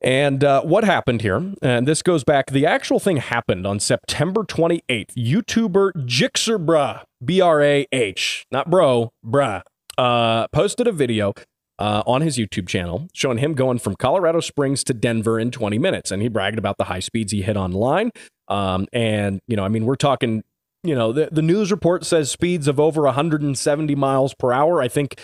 [0.00, 1.54] And uh, what happened here?
[1.62, 2.50] And this goes back.
[2.50, 5.14] The actual thing happened on September 28th.
[5.16, 9.62] YouTuber Gixxerbrah, B R A H, not bro, brah,
[9.96, 11.32] uh, posted a video
[11.78, 15.78] uh, on his YouTube channel showing him going from Colorado Springs to Denver in 20
[15.78, 16.10] minutes.
[16.10, 18.10] And he bragged about the high speeds he hit online.
[18.48, 20.42] Um, and, you know, I mean, we're talking
[20.84, 24.82] you know, the, the news report says speeds of over 170 miles per hour.
[24.82, 25.16] I think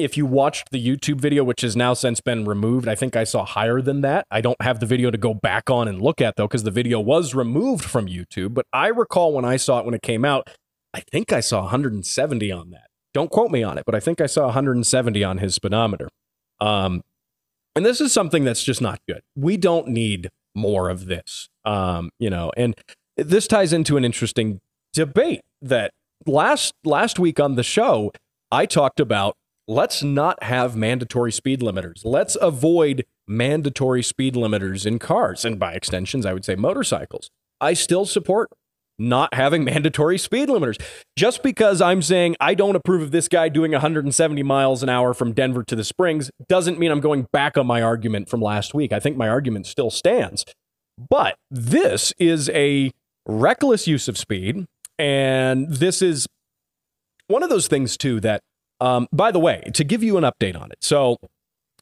[0.00, 3.24] if you watched the YouTube video, which has now since been removed, I think I
[3.24, 4.26] saw higher than that.
[4.30, 6.70] I don't have the video to go back on and look at though, because the
[6.70, 8.54] video was removed from YouTube.
[8.54, 10.48] But I recall when I saw it when it came out,
[10.94, 12.86] I think I saw 170 on that.
[13.12, 16.08] Don't quote me on it, but I think I saw 170 on his speedometer.
[16.60, 17.02] Um,
[17.76, 19.20] and this is something that's just not good.
[19.36, 21.48] We don't need more of this.
[21.64, 22.74] Um, you know, and
[23.16, 24.60] this ties into an interesting
[24.92, 25.92] debate that
[26.26, 28.12] last last week on the show
[28.50, 29.36] I talked about
[29.70, 32.00] let's not have mandatory speed limiters.
[32.04, 37.30] Let's avoid mandatory speed limiters in cars and by extensions I would say motorcycles.
[37.60, 38.50] I still support
[38.98, 40.82] not having mandatory speed limiters.
[41.16, 45.14] Just because I'm saying I don't approve of this guy doing 170 miles an hour
[45.14, 48.74] from Denver to the Springs doesn't mean I'm going back on my argument from last
[48.74, 48.92] week.
[48.92, 50.44] I think my argument still stands.
[50.98, 52.90] But this is a
[53.24, 54.66] reckless use of speed.
[54.98, 56.26] And this is
[57.28, 58.42] one of those things, too, that,
[58.80, 60.78] um, by the way, to give you an update on it.
[60.80, 61.18] So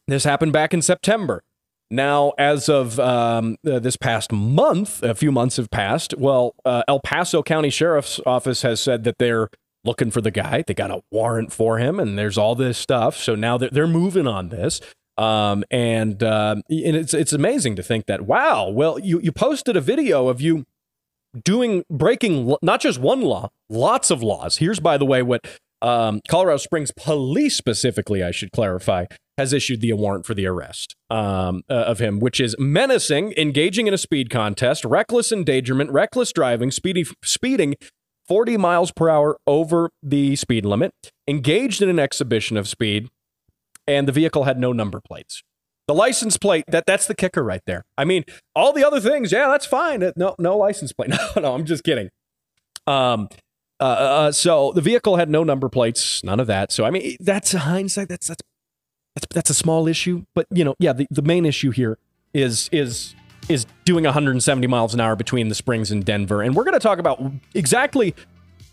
[0.06, 1.42] this happened back in September.
[1.90, 6.14] Now, as of um, uh, this past month, a few months have passed.
[6.18, 9.48] Well, uh, El Paso County Sheriff's Office has said that they're
[9.84, 10.62] looking for the guy.
[10.66, 13.16] They got a warrant for him, and there's all this stuff.
[13.16, 14.80] So now they're, they're moving on this.
[15.16, 19.76] Um, and uh, and it's it's amazing to think that wow, well, you you posted
[19.76, 20.64] a video of you
[21.44, 24.58] doing breaking not just one law, lots of laws.
[24.58, 25.44] Here's by the way what
[25.82, 30.96] um, Colorado Springs Police specifically, I should clarify, has issued the warrant for the arrest
[31.10, 36.32] um, uh, of him, which is menacing, engaging in a speed contest, reckless endangerment, reckless
[36.32, 37.76] driving, speedy, speeding
[38.26, 40.92] 40 miles per hour over the speed limit,
[41.26, 43.08] engaged in an exhibition of speed,
[43.86, 45.42] and the vehicle had no number plates.
[45.86, 47.84] The license plate, that that's the kicker right there.
[47.96, 50.12] I mean, all the other things, yeah, that's fine.
[50.16, 51.10] No, no license plate.
[51.36, 52.10] No, no, I'm just kidding.
[52.86, 53.28] Um,
[53.80, 56.72] uh, uh, so the vehicle had no number plates, none of that.
[56.72, 58.08] So I mean, that's a hindsight.
[58.08, 58.42] That's that's
[59.14, 61.98] that's that's a small issue, but you know, yeah, the, the main issue here
[62.34, 63.14] is is
[63.48, 66.80] is doing 170 miles an hour between the Springs and Denver, and we're going to
[66.80, 67.20] talk about
[67.54, 68.14] exactly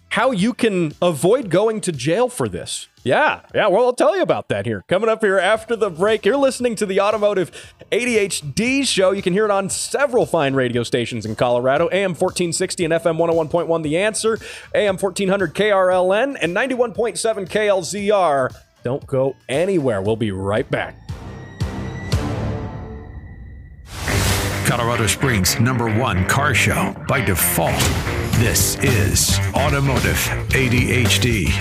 [0.09, 2.87] how you can avoid going to jail for this.
[3.03, 4.83] Yeah, yeah, well, I'll tell you about that here.
[4.87, 7.51] Coming up here after the break, you're listening to the Automotive
[7.91, 9.11] ADHD show.
[9.11, 13.17] You can hear it on several fine radio stations in Colorado AM 1460 and FM
[13.17, 14.39] 101.1 The Answer,
[14.73, 18.55] AM 1400 KRLN, and 91.7 KLZR.
[18.83, 20.01] Don't go anywhere.
[20.01, 20.95] We'll be right back.
[24.65, 27.75] Colorado Springs' number one car show by default.
[28.37, 30.17] This is Automotive
[30.49, 31.51] ADHD.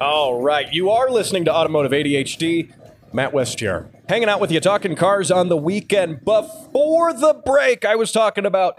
[0.00, 2.72] All right, you are listening to Automotive ADHD.
[3.12, 3.88] Matt Westjare.
[4.08, 6.24] Hanging out with you, talking cars on the weekend.
[6.24, 8.78] Before the break, I was talking about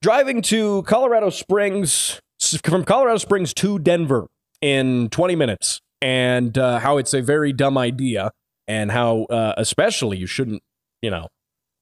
[0.00, 2.20] driving to Colorado Springs,
[2.62, 4.28] from Colorado Springs to Denver
[4.60, 8.30] in 20 minutes, and uh, how it's a very dumb idea,
[8.68, 10.62] and how, uh, especially, you shouldn't,
[11.00, 11.28] you know,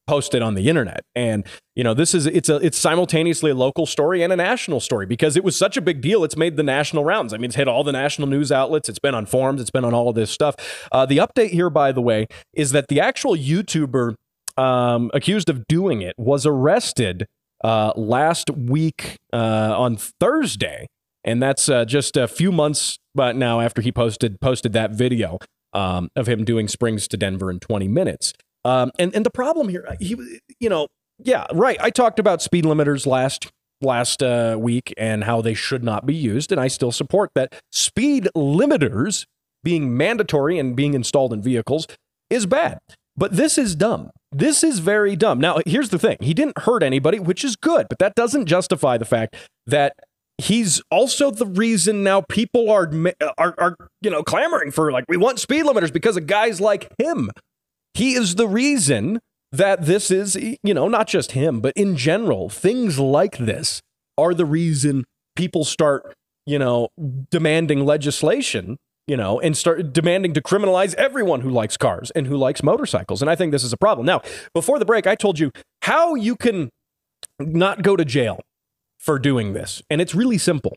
[0.07, 1.05] post it on the internet.
[1.17, 4.79] And you know, this is it's a it's simultaneously a local story and a national
[4.79, 6.23] story because it was such a big deal.
[6.23, 7.35] It's made the national rounds.
[7.35, 8.89] I mean, it's hit all the national news outlets.
[8.89, 9.61] It's been on forums.
[9.61, 10.55] It's been on all of this stuff.
[10.93, 14.15] Uh, the update here, by the way, is that the actual YouTuber
[14.57, 17.27] um, accused of doing it was arrested
[17.65, 20.87] uh, last week uh, on Thursday,
[21.25, 25.39] and that's uh, just a few months but now after he posted posted that video
[25.73, 28.33] um, of him doing Springs to Denver in 20 minutes.
[28.65, 30.17] Um, and and the problem here, he,
[30.61, 30.87] you know,
[31.19, 31.77] yeah, right.
[31.81, 33.51] I talked about speed limiters last
[33.81, 37.61] last uh, week and how they should not be used, and I still support that.
[37.73, 39.27] Speed limiters
[39.65, 41.89] being mandatory and being installed in vehicles
[42.31, 42.79] is bad,
[43.17, 44.11] but this is dumb.
[44.31, 45.41] This is very dumb.
[45.41, 48.97] Now, here's the thing: he didn't hurt anybody, which is good, but that doesn't justify
[48.97, 49.35] the fact
[49.67, 49.95] that
[50.43, 52.91] he's also the reason now people are
[53.39, 56.93] are, are you know clamoring for like we want speed limiters because of guys like
[56.99, 57.31] him
[57.95, 59.21] he is the reason
[59.53, 63.83] that this is, you know, not just him, but in general, things like this
[64.17, 65.05] are the reason
[65.37, 66.15] people start,
[66.47, 66.89] you know,
[67.31, 72.37] demanding legislation, you know, and start demanding to criminalize everyone who likes cars and who
[72.37, 73.21] likes motorcycles.
[73.21, 74.07] And I think this is a problem.
[74.07, 74.23] Now,
[74.55, 76.71] before the break, I told you how you can
[77.39, 78.41] not go to jail
[79.03, 79.83] for doing this.
[79.91, 80.77] And it's really simple.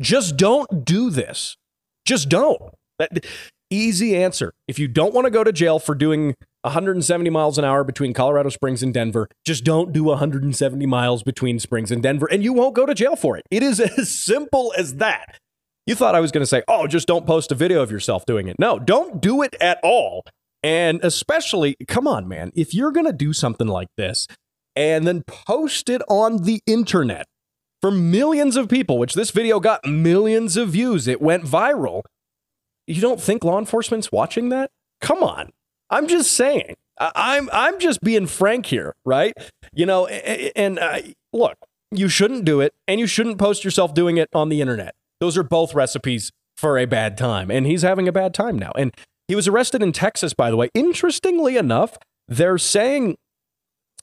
[0.00, 1.56] Just don't do this.
[2.04, 2.60] Just don't.
[2.98, 3.24] That,
[3.70, 4.52] Easy answer.
[4.68, 8.12] If you don't want to go to jail for doing 170 miles an hour between
[8.12, 12.52] Colorado Springs and Denver, just don't do 170 miles between Springs and Denver, and you
[12.52, 13.42] won't go to jail for it.
[13.50, 15.38] It is as simple as that.
[15.84, 18.24] You thought I was going to say, oh, just don't post a video of yourself
[18.24, 18.56] doing it.
[18.58, 20.22] No, don't do it at all.
[20.62, 24.28] And especially, come on, man, if you're going to do something like this
[24.76, 27.26] and then post it on the internet
[27.80, 32.02] for millions of people, which this video got millions of views, it went viral.
[32.86, 34.70] You don't think law enforcement's watching that?
[35.00, 35.50] Come on.
[35.90, 36.74] I'm just saying.
[36.98, 39.34] I'm I'm just being frank here, right?
[39.74, 41.00] You know, and uh,
[41.32, 41.58] look,
[41.90, 44.94] you shouldn't do it, and you shouldn't post yourself doing it on the internet.
[45.20, 47.50] Those are both recipes for a bad time.
[47.50, 48.72] And he's having a bad time now.
[48.76, 48.94] And
[49.28, 50.70] he was arrested in Texas, by the way.
[50.74, 51.96] Interestingly enough,
[52.28, 53.16] they're saying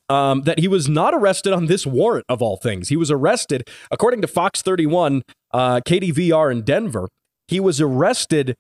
[0.09, 2.89] um, that he was not arrested on this warrant of all things.
[2.89, 7.09] He was arrested, according to Fox 31, uh, KDVR in Denver,
[7.47, 8.55] he was arrested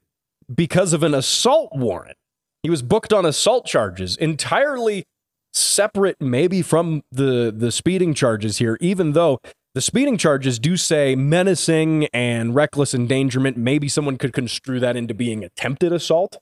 [0.53, 2.17] because of an assault warrant.
[2.61, 5.05] He was booked on assault charges, entirely
[5.51, 8.77] separate, maybe from the the speeding charges here.
[8.79, 9.39] Even though
[9.73, 13.57] the speeding charges do say menacing and reckless endangerment.
[13.57, 16.37] Maybe someone could construe that into being attempted assault.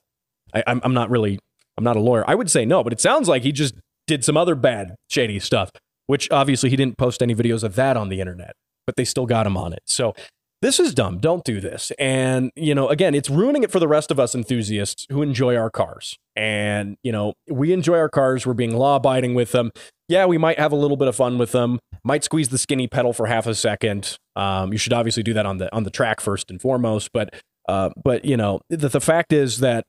[0.53, 1.39] I, I'm, I'm not really,
[1.77, 2.25] I'm not a lawyer.
[2.29, 3.75] I would say no, but it sounds like he just
[4.11, 5.71] did some other bad, shady stuff,
[6.07, 8.53] which obviously he didn't post any videos of that on the internet,
[8.85, 9.79] but they still got him on it.
[9.85, 10.13] So
[10.61, 11.19] this is dumb.
[11.19, 11.93] Don't do this.
[11.97, 15.55] And, you know, again, it's ruining it for the rest of us enthusiasts who enjoy
[15.55, 16.17] our cars.
[16.35, 18.45] And, you know, we enjoy our cars.
[18.45, 19.71] We're being law abiding with them.
[20.09, 21.79] Yeah, we might have a little bit of fun with them.
[22.03, 24.17] Might squeeze the skinny pedal for half a second.
[24.35, 27.11] Um, you should obviously do that on the on the track first and foremost.
[27.13, 27.33] But,
[27.69, 29.85] uh, but you know, the, the fact is that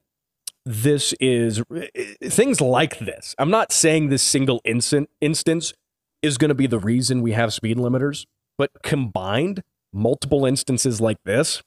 [0.65, 1.63] this is
[2.25, 3.35] things like this.
[3.39, 5.73] I'm not saying this single instant instance
[6.23, 11.19] is going to be the reason we have speed limiters, but combined, multiple instances like
[11.25, 11.63] this,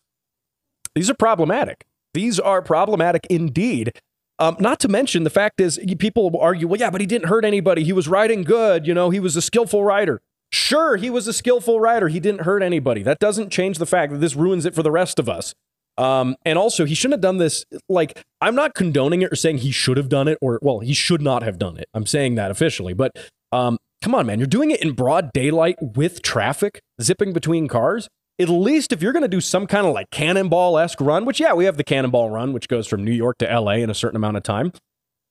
[0.95, 1.85] these are problematic.
[2.13, 3.91] These are problematic indeed.
[4.39, 7.45] Um, not to mention the fact is, people argue, well, yeah, but he didn't hurt
[7.45, 7.83] anybody.
[7.83, 8.87] He was riding good.
[8.87, 10.21] You know, he was a skillful rider.
[10.51, 12.07] Sure, he was a skillful rider.
[12.07, 13.03] He didn't hurt anybody.
[13.03, 15.53] That doesn't change the fact that this ruins it for the rest of us.
[15.97, 17.65] Um, and also, he shouldn't have done this.
[17.87, 20.93] Like, I'm not condoning it or saying he should have done it, or, well, he
[20.93, 21.87] should not have done it.
[21.93, 22.93] I'm saying that officially.
[22.93, 23.11] But
[23.51, 24.39] um, come on, man.
[24.39, 29.13] You're doing it in broad daylight with traffic zipping between cars at least if you're
[29.13, 31.83] going to do some kind of like cannonball esque run, which, yeah, we have the
[31.83, 34.71] cannonball run, which goes from New York to LA in a certain amount of time.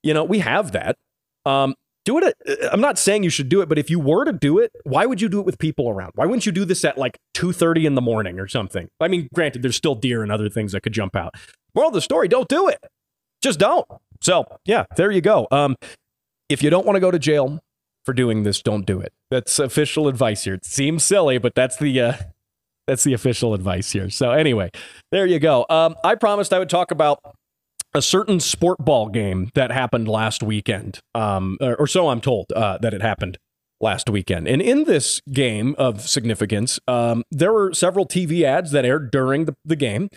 [0.02, 0.96] You know, we have that.
[1.44, 2.34] Um, do it.
[2.46, 4.72] At, I'm not saying you should do it, but if you were to do it,
[4.84, 6.12] why would you do it with people around?
[6.14, 8.88] Why wouldn't you do this at like 2:30 in the morning or something?
[9.00, 11.34] I mean, granted, there's still deer and other things that could jump out.
[11.74, 12.78] Moral of the story: don't do it.
[13.42, 13.86] Just don't.
[14.20, 15.46] So, yeah, there you go.
[15.50, 15.76] Um,
[16.48, 17.60] if you don't want to go to jail
[18.04, 19.12] for doing this, don't do it.
[19.30, 20.54] That's official advice here.
[20.54, 22.14] It seems silly, but that's the uh,
[22.86, 24.10] that's the official advice here.
[24.10, 24.70] So anyway,
[25.10, 25.66] there you go.
[25.68, 27.20] Um, I promised I would talk about
[27.94, 32.78] a certain sport ball game that happened last weekend, um, or, so I'm told uh,
[32.78, 33.38] that it happened
[33.80, 34.48] last weekend.
[34.48, 39.44] And in this game of significance, um, there were several TV ads that aired during
[39.44, 40.08] the, the game.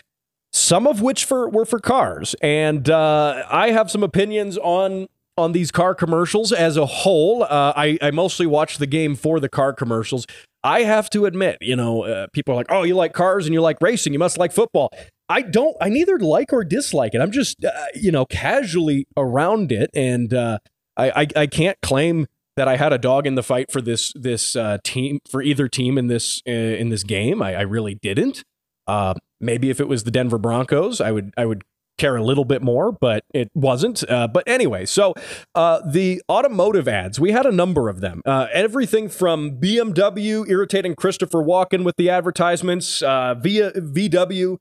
[0.52, 5.52] Some of which for were for cars, and uh, I have some opinions on on
[5.52, 7.44] these car commercials as a whole.
[7.44, 10.26] Uh, I, I mostly watch the game for the car commercials.
[10.64, 13.54] I have to admit, you know, uh, people are like, "Oh, you like cars and
[13.54, 14.90] you like racing, you must like football."
[15.28, 15.76] I don't.
[15.80, 17.20] I neither like or dislike it.
[17.20, 20.58] I'm just, uh, you know, casually around it, and uh,
[20.96, 24.12] I, I, I can't claim that I had a dog in the fight for this
[24.14, 27.42] this uh, team for either team in this uh, in this game.
[27.42, 28.42] I, I really didn't.
[28.86, 31.62] Uh, maybe if it was the Denver Broncos, I would I would
[31.98, 34.08] care a little bit more, but it wasn't.
[34.08, 35.14] Uh, but anyway, so
[35.54, 38.22] uh, the automotive ads, we had a number of them.
[38.24, 44.56] Uh, everything from BMW irritating Christopher Walken with the advertisements, uh, via VW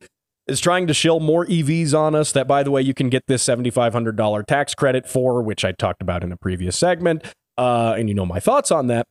[0.48, 2.32] is trying to shill more EVs on us.
[2.32, 6.02] That, by the way, you can get this $7,500 tax credit for, which I talked
[6.02, 7.24] about in a previous segment.
[7.58, 9.08] Uh, and you know my thoughts on that.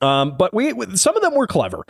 [0.00, 1.84] Um, but we some of them were clever.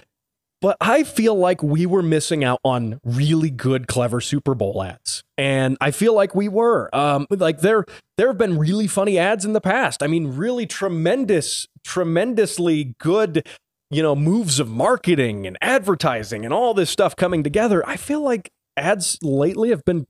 [0.61, 5.23] But I feel like we were missing out on really good, clever Super Bowl ads,
[5.37, 6.93] and I feel like we were.
[6.93, 7.85] Um, like there,
[8.17, 10.03] there have been really funny ads in the past.
[10.03, 13.47] I mean, really tremendous, tremendously good,
[13.91, 17.87] you know, moves of marketing and advertising and all this stuff coming together.
[17.87, 20.07] I feel like ads lately have been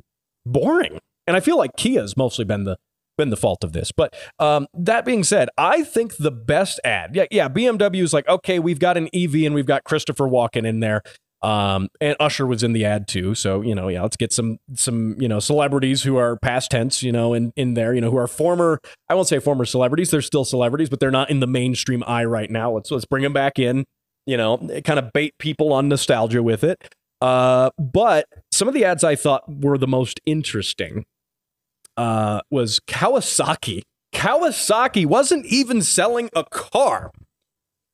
[0.47, 2.79] boring, and I feel like Kia's mostly been the
[3.19, 3.93] been the fault of this.
[3.93, 8.27] But um, that being said, I think the best ad, yeah, yeah, BMW is like,
[8.27, 11.03] okay, we've got an EV and we've got Christopher Walken in there.
[11.41, 13.35] Um, and Usher was in the ad too.
[13.35, 17.03] So, you know, yeah, let's get some, some, you know, celebrities who are past tense,
[17.03, 20.11] you know, in, in there, you know, who are former, I won't say former celebrities.
[20.11, 22.73] They're still celebrities, but they're not in the mainstream eye right now.
[22.73, 23.85] Let's, let's bring them back in,
[24.27, 26.83] you know, kind of bait people on nostalgia with it.
[27.21, 31.05] Uh, but some of the ads I thought were the most interesting
[31.99, 33.83] uh, was Kawasaki.
[34.15, 37.11] Kawasaki wasn't even selling a car.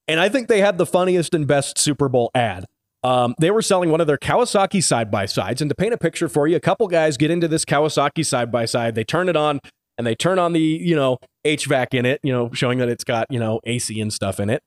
[0.07, 2.67] And I think they had the funniest and best Super Bowl ad
[3.03, 5.61] Um, they were selling one of their Kawasaki side by sides.
[5.61, 8.53] And to paint a picture for you, a couple guys get into this Kawasaki side
[8.53, 8.95] by side.
[8.95, 9.61] They turn it on
[9.99, 13.05] and they turn on the, you know, HVAC in it, you know, showing that it's
[13.05, 14.63] got, you know, AC and stuff in it.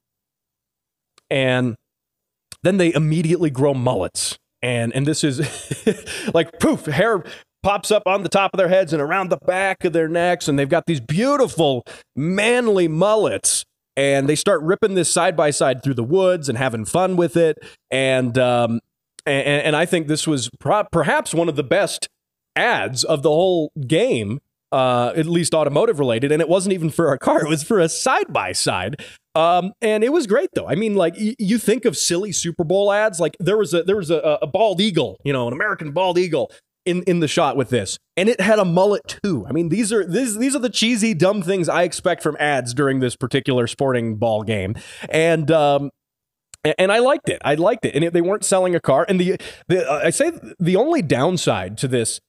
[1.29, 1.75] And
[2.63, 4.37] then they immediately grow mullets.
[4.61, 5.39] And and this is
[6.33, 7.23] like poof, hair
[7.67, 10.47] pops up on the top of their heads and around the back of their necks
[10.47, 11.83] and they've got these beautiful
[12.15, 13.65] manly mullets
[13.97, 17.35] and they start ripping this side by side through the woods and having fun with
[17.35, 17.57] it
[17.91, 18.79] and um
[19.25, 22.07] and, and I think this was pro- perhaps one of the best
[22.55, 24.39] ads of the whole game
[24.71, 27.79] uh, at least automotive related, and it wasn't even for a car; it was for
[27.79, 29.01] a side by side.
[29.33, 30.67] Um, and it was great though.
[30.67, 33.83] I mean, like y- you think of silly Super Bowl ads, like there was a
[33.83, 36.51] there was a, a bald eagle, you know, an American bald eagle
[36.87, 39.45] in in the shot with this, and it had a mullet too.
[39.47, 42.73] I mean, these are these these are the cheesy dumb things I expect from ads
[42.73, 44.75] during this particular sporting ball game,
[45.09, 45.91] and um,
[46.63, 47.41] and I liked it.
[47.43, 49.05] I liked it, and they weren't selling a car.
[49.07, 52.19] And the, the uh, I say the only downside to this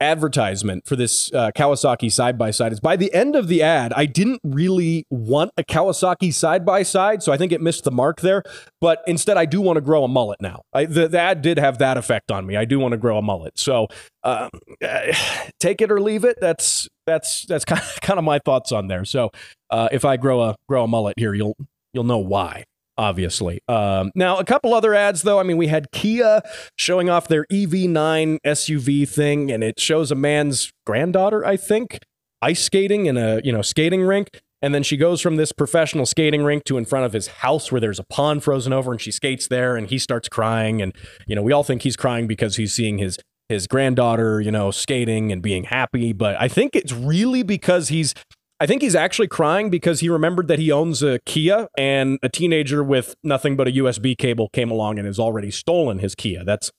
[0.00, 3.92] advertisement for this uh, Kawasaki side by side is by the end of the ad,
[3.94, 7.90] I didn't really want a Kawasaki side by side, so I think it missed the
[7.90, 8.42] mark there.
[8.80, 10.62] But instead, I do want to grow a mullet now.
[10.72, 12.56] I, the, the ad did have that effect on me.
[12.56, 13.58] I do want to grow a mullet.
[13.58, 13.88] So
[14.22, 14.50] um,
[15.60, 16.38] take it or leave it.
[16.40, 19.04] That's that's that's kind of, kind of my thoughts on there.
[19.04, 19.30] So
[19.70, 21.56] uh, if I grow a grow a mullet here, you'll
[21.92, 22.64] you'll know why
[22.98, 23.60] obviously.
[23.68, 25.38] Um, now, a couple other ads, though.
[25.38, 26.42] I mean, we had Kia
[26.76, 31.98] showing off their EV9 SUV thing, and it shows a man's granddaughter, I think,
[32.42, 34.28] ice skating in a you know skating rink.
[34.62, 37.70] And then she goes from this professional skating rink to in front of his house
[37.70, 40.80] where there's a pond frozen over, and she skates there, and he starts crying.
[40.80, 40.94] And
[41.26, 43.18] you know, we all think he's crying because he's seeing his
[43.48, 46.12] his granddaughter, you know, skating and being happy.
[46.12, 48.14] But I think it's really because he's
[48.58, 52.28] I think he's actually crying because he remembered that he owns a Kia and a
[52.28, 56.42] teenager with nothing but a USB cable came along and has already stolen his Kia.
[56.42, 56.70] That's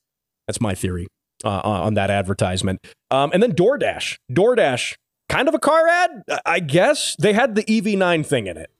[0.47, 1.07] that's my theory
[1.43, 2.85] uh, on that advertisement.
[3.11, 4.95] Um, and then DoorDash, DoorDash,
[5.29, 7.15] kind of a car ad, I guess.
[7.19, 8.71] They had the EV9 thing in it.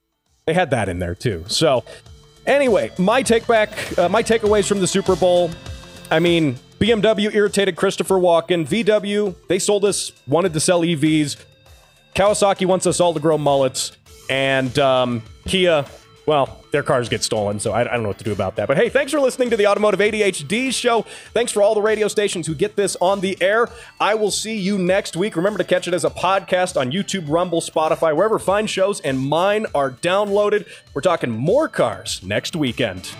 [0.45, 1.43] They had that in there too.
[1.47, 1.83] So
[2.45, 5.51] anyway, my take back, uh, my takeaways from the Super Bowl.
[6.09, 8.67] I mean, BMW irritated Christopher Walken.
[8.67, 11.35] VW, they sold us, wanted to sell EVs.
[12.17, 13.95] Kawasaki wants us all to grow mullets,
[14.27, 15.85] and um, Kia,
[16.25, 18.67] well, their cars get stolen, so I, I, don't know what to do about that.
[18.67, 21.03] But hey, thanks for listening to the Automotive ADHD show.
[21.33, 23.69] Thanks for all the radio stations who get this on the air.
[23.99, 25.35] I will see you next week.
[25.35, 29.19] Remember to catch it as a podcast on YouTube, Rumble, Spotify, wherever fine shows and
[29.19, 30.67] mine are downloaded.
[30.95, 33.11] We're talking more cars next weekend.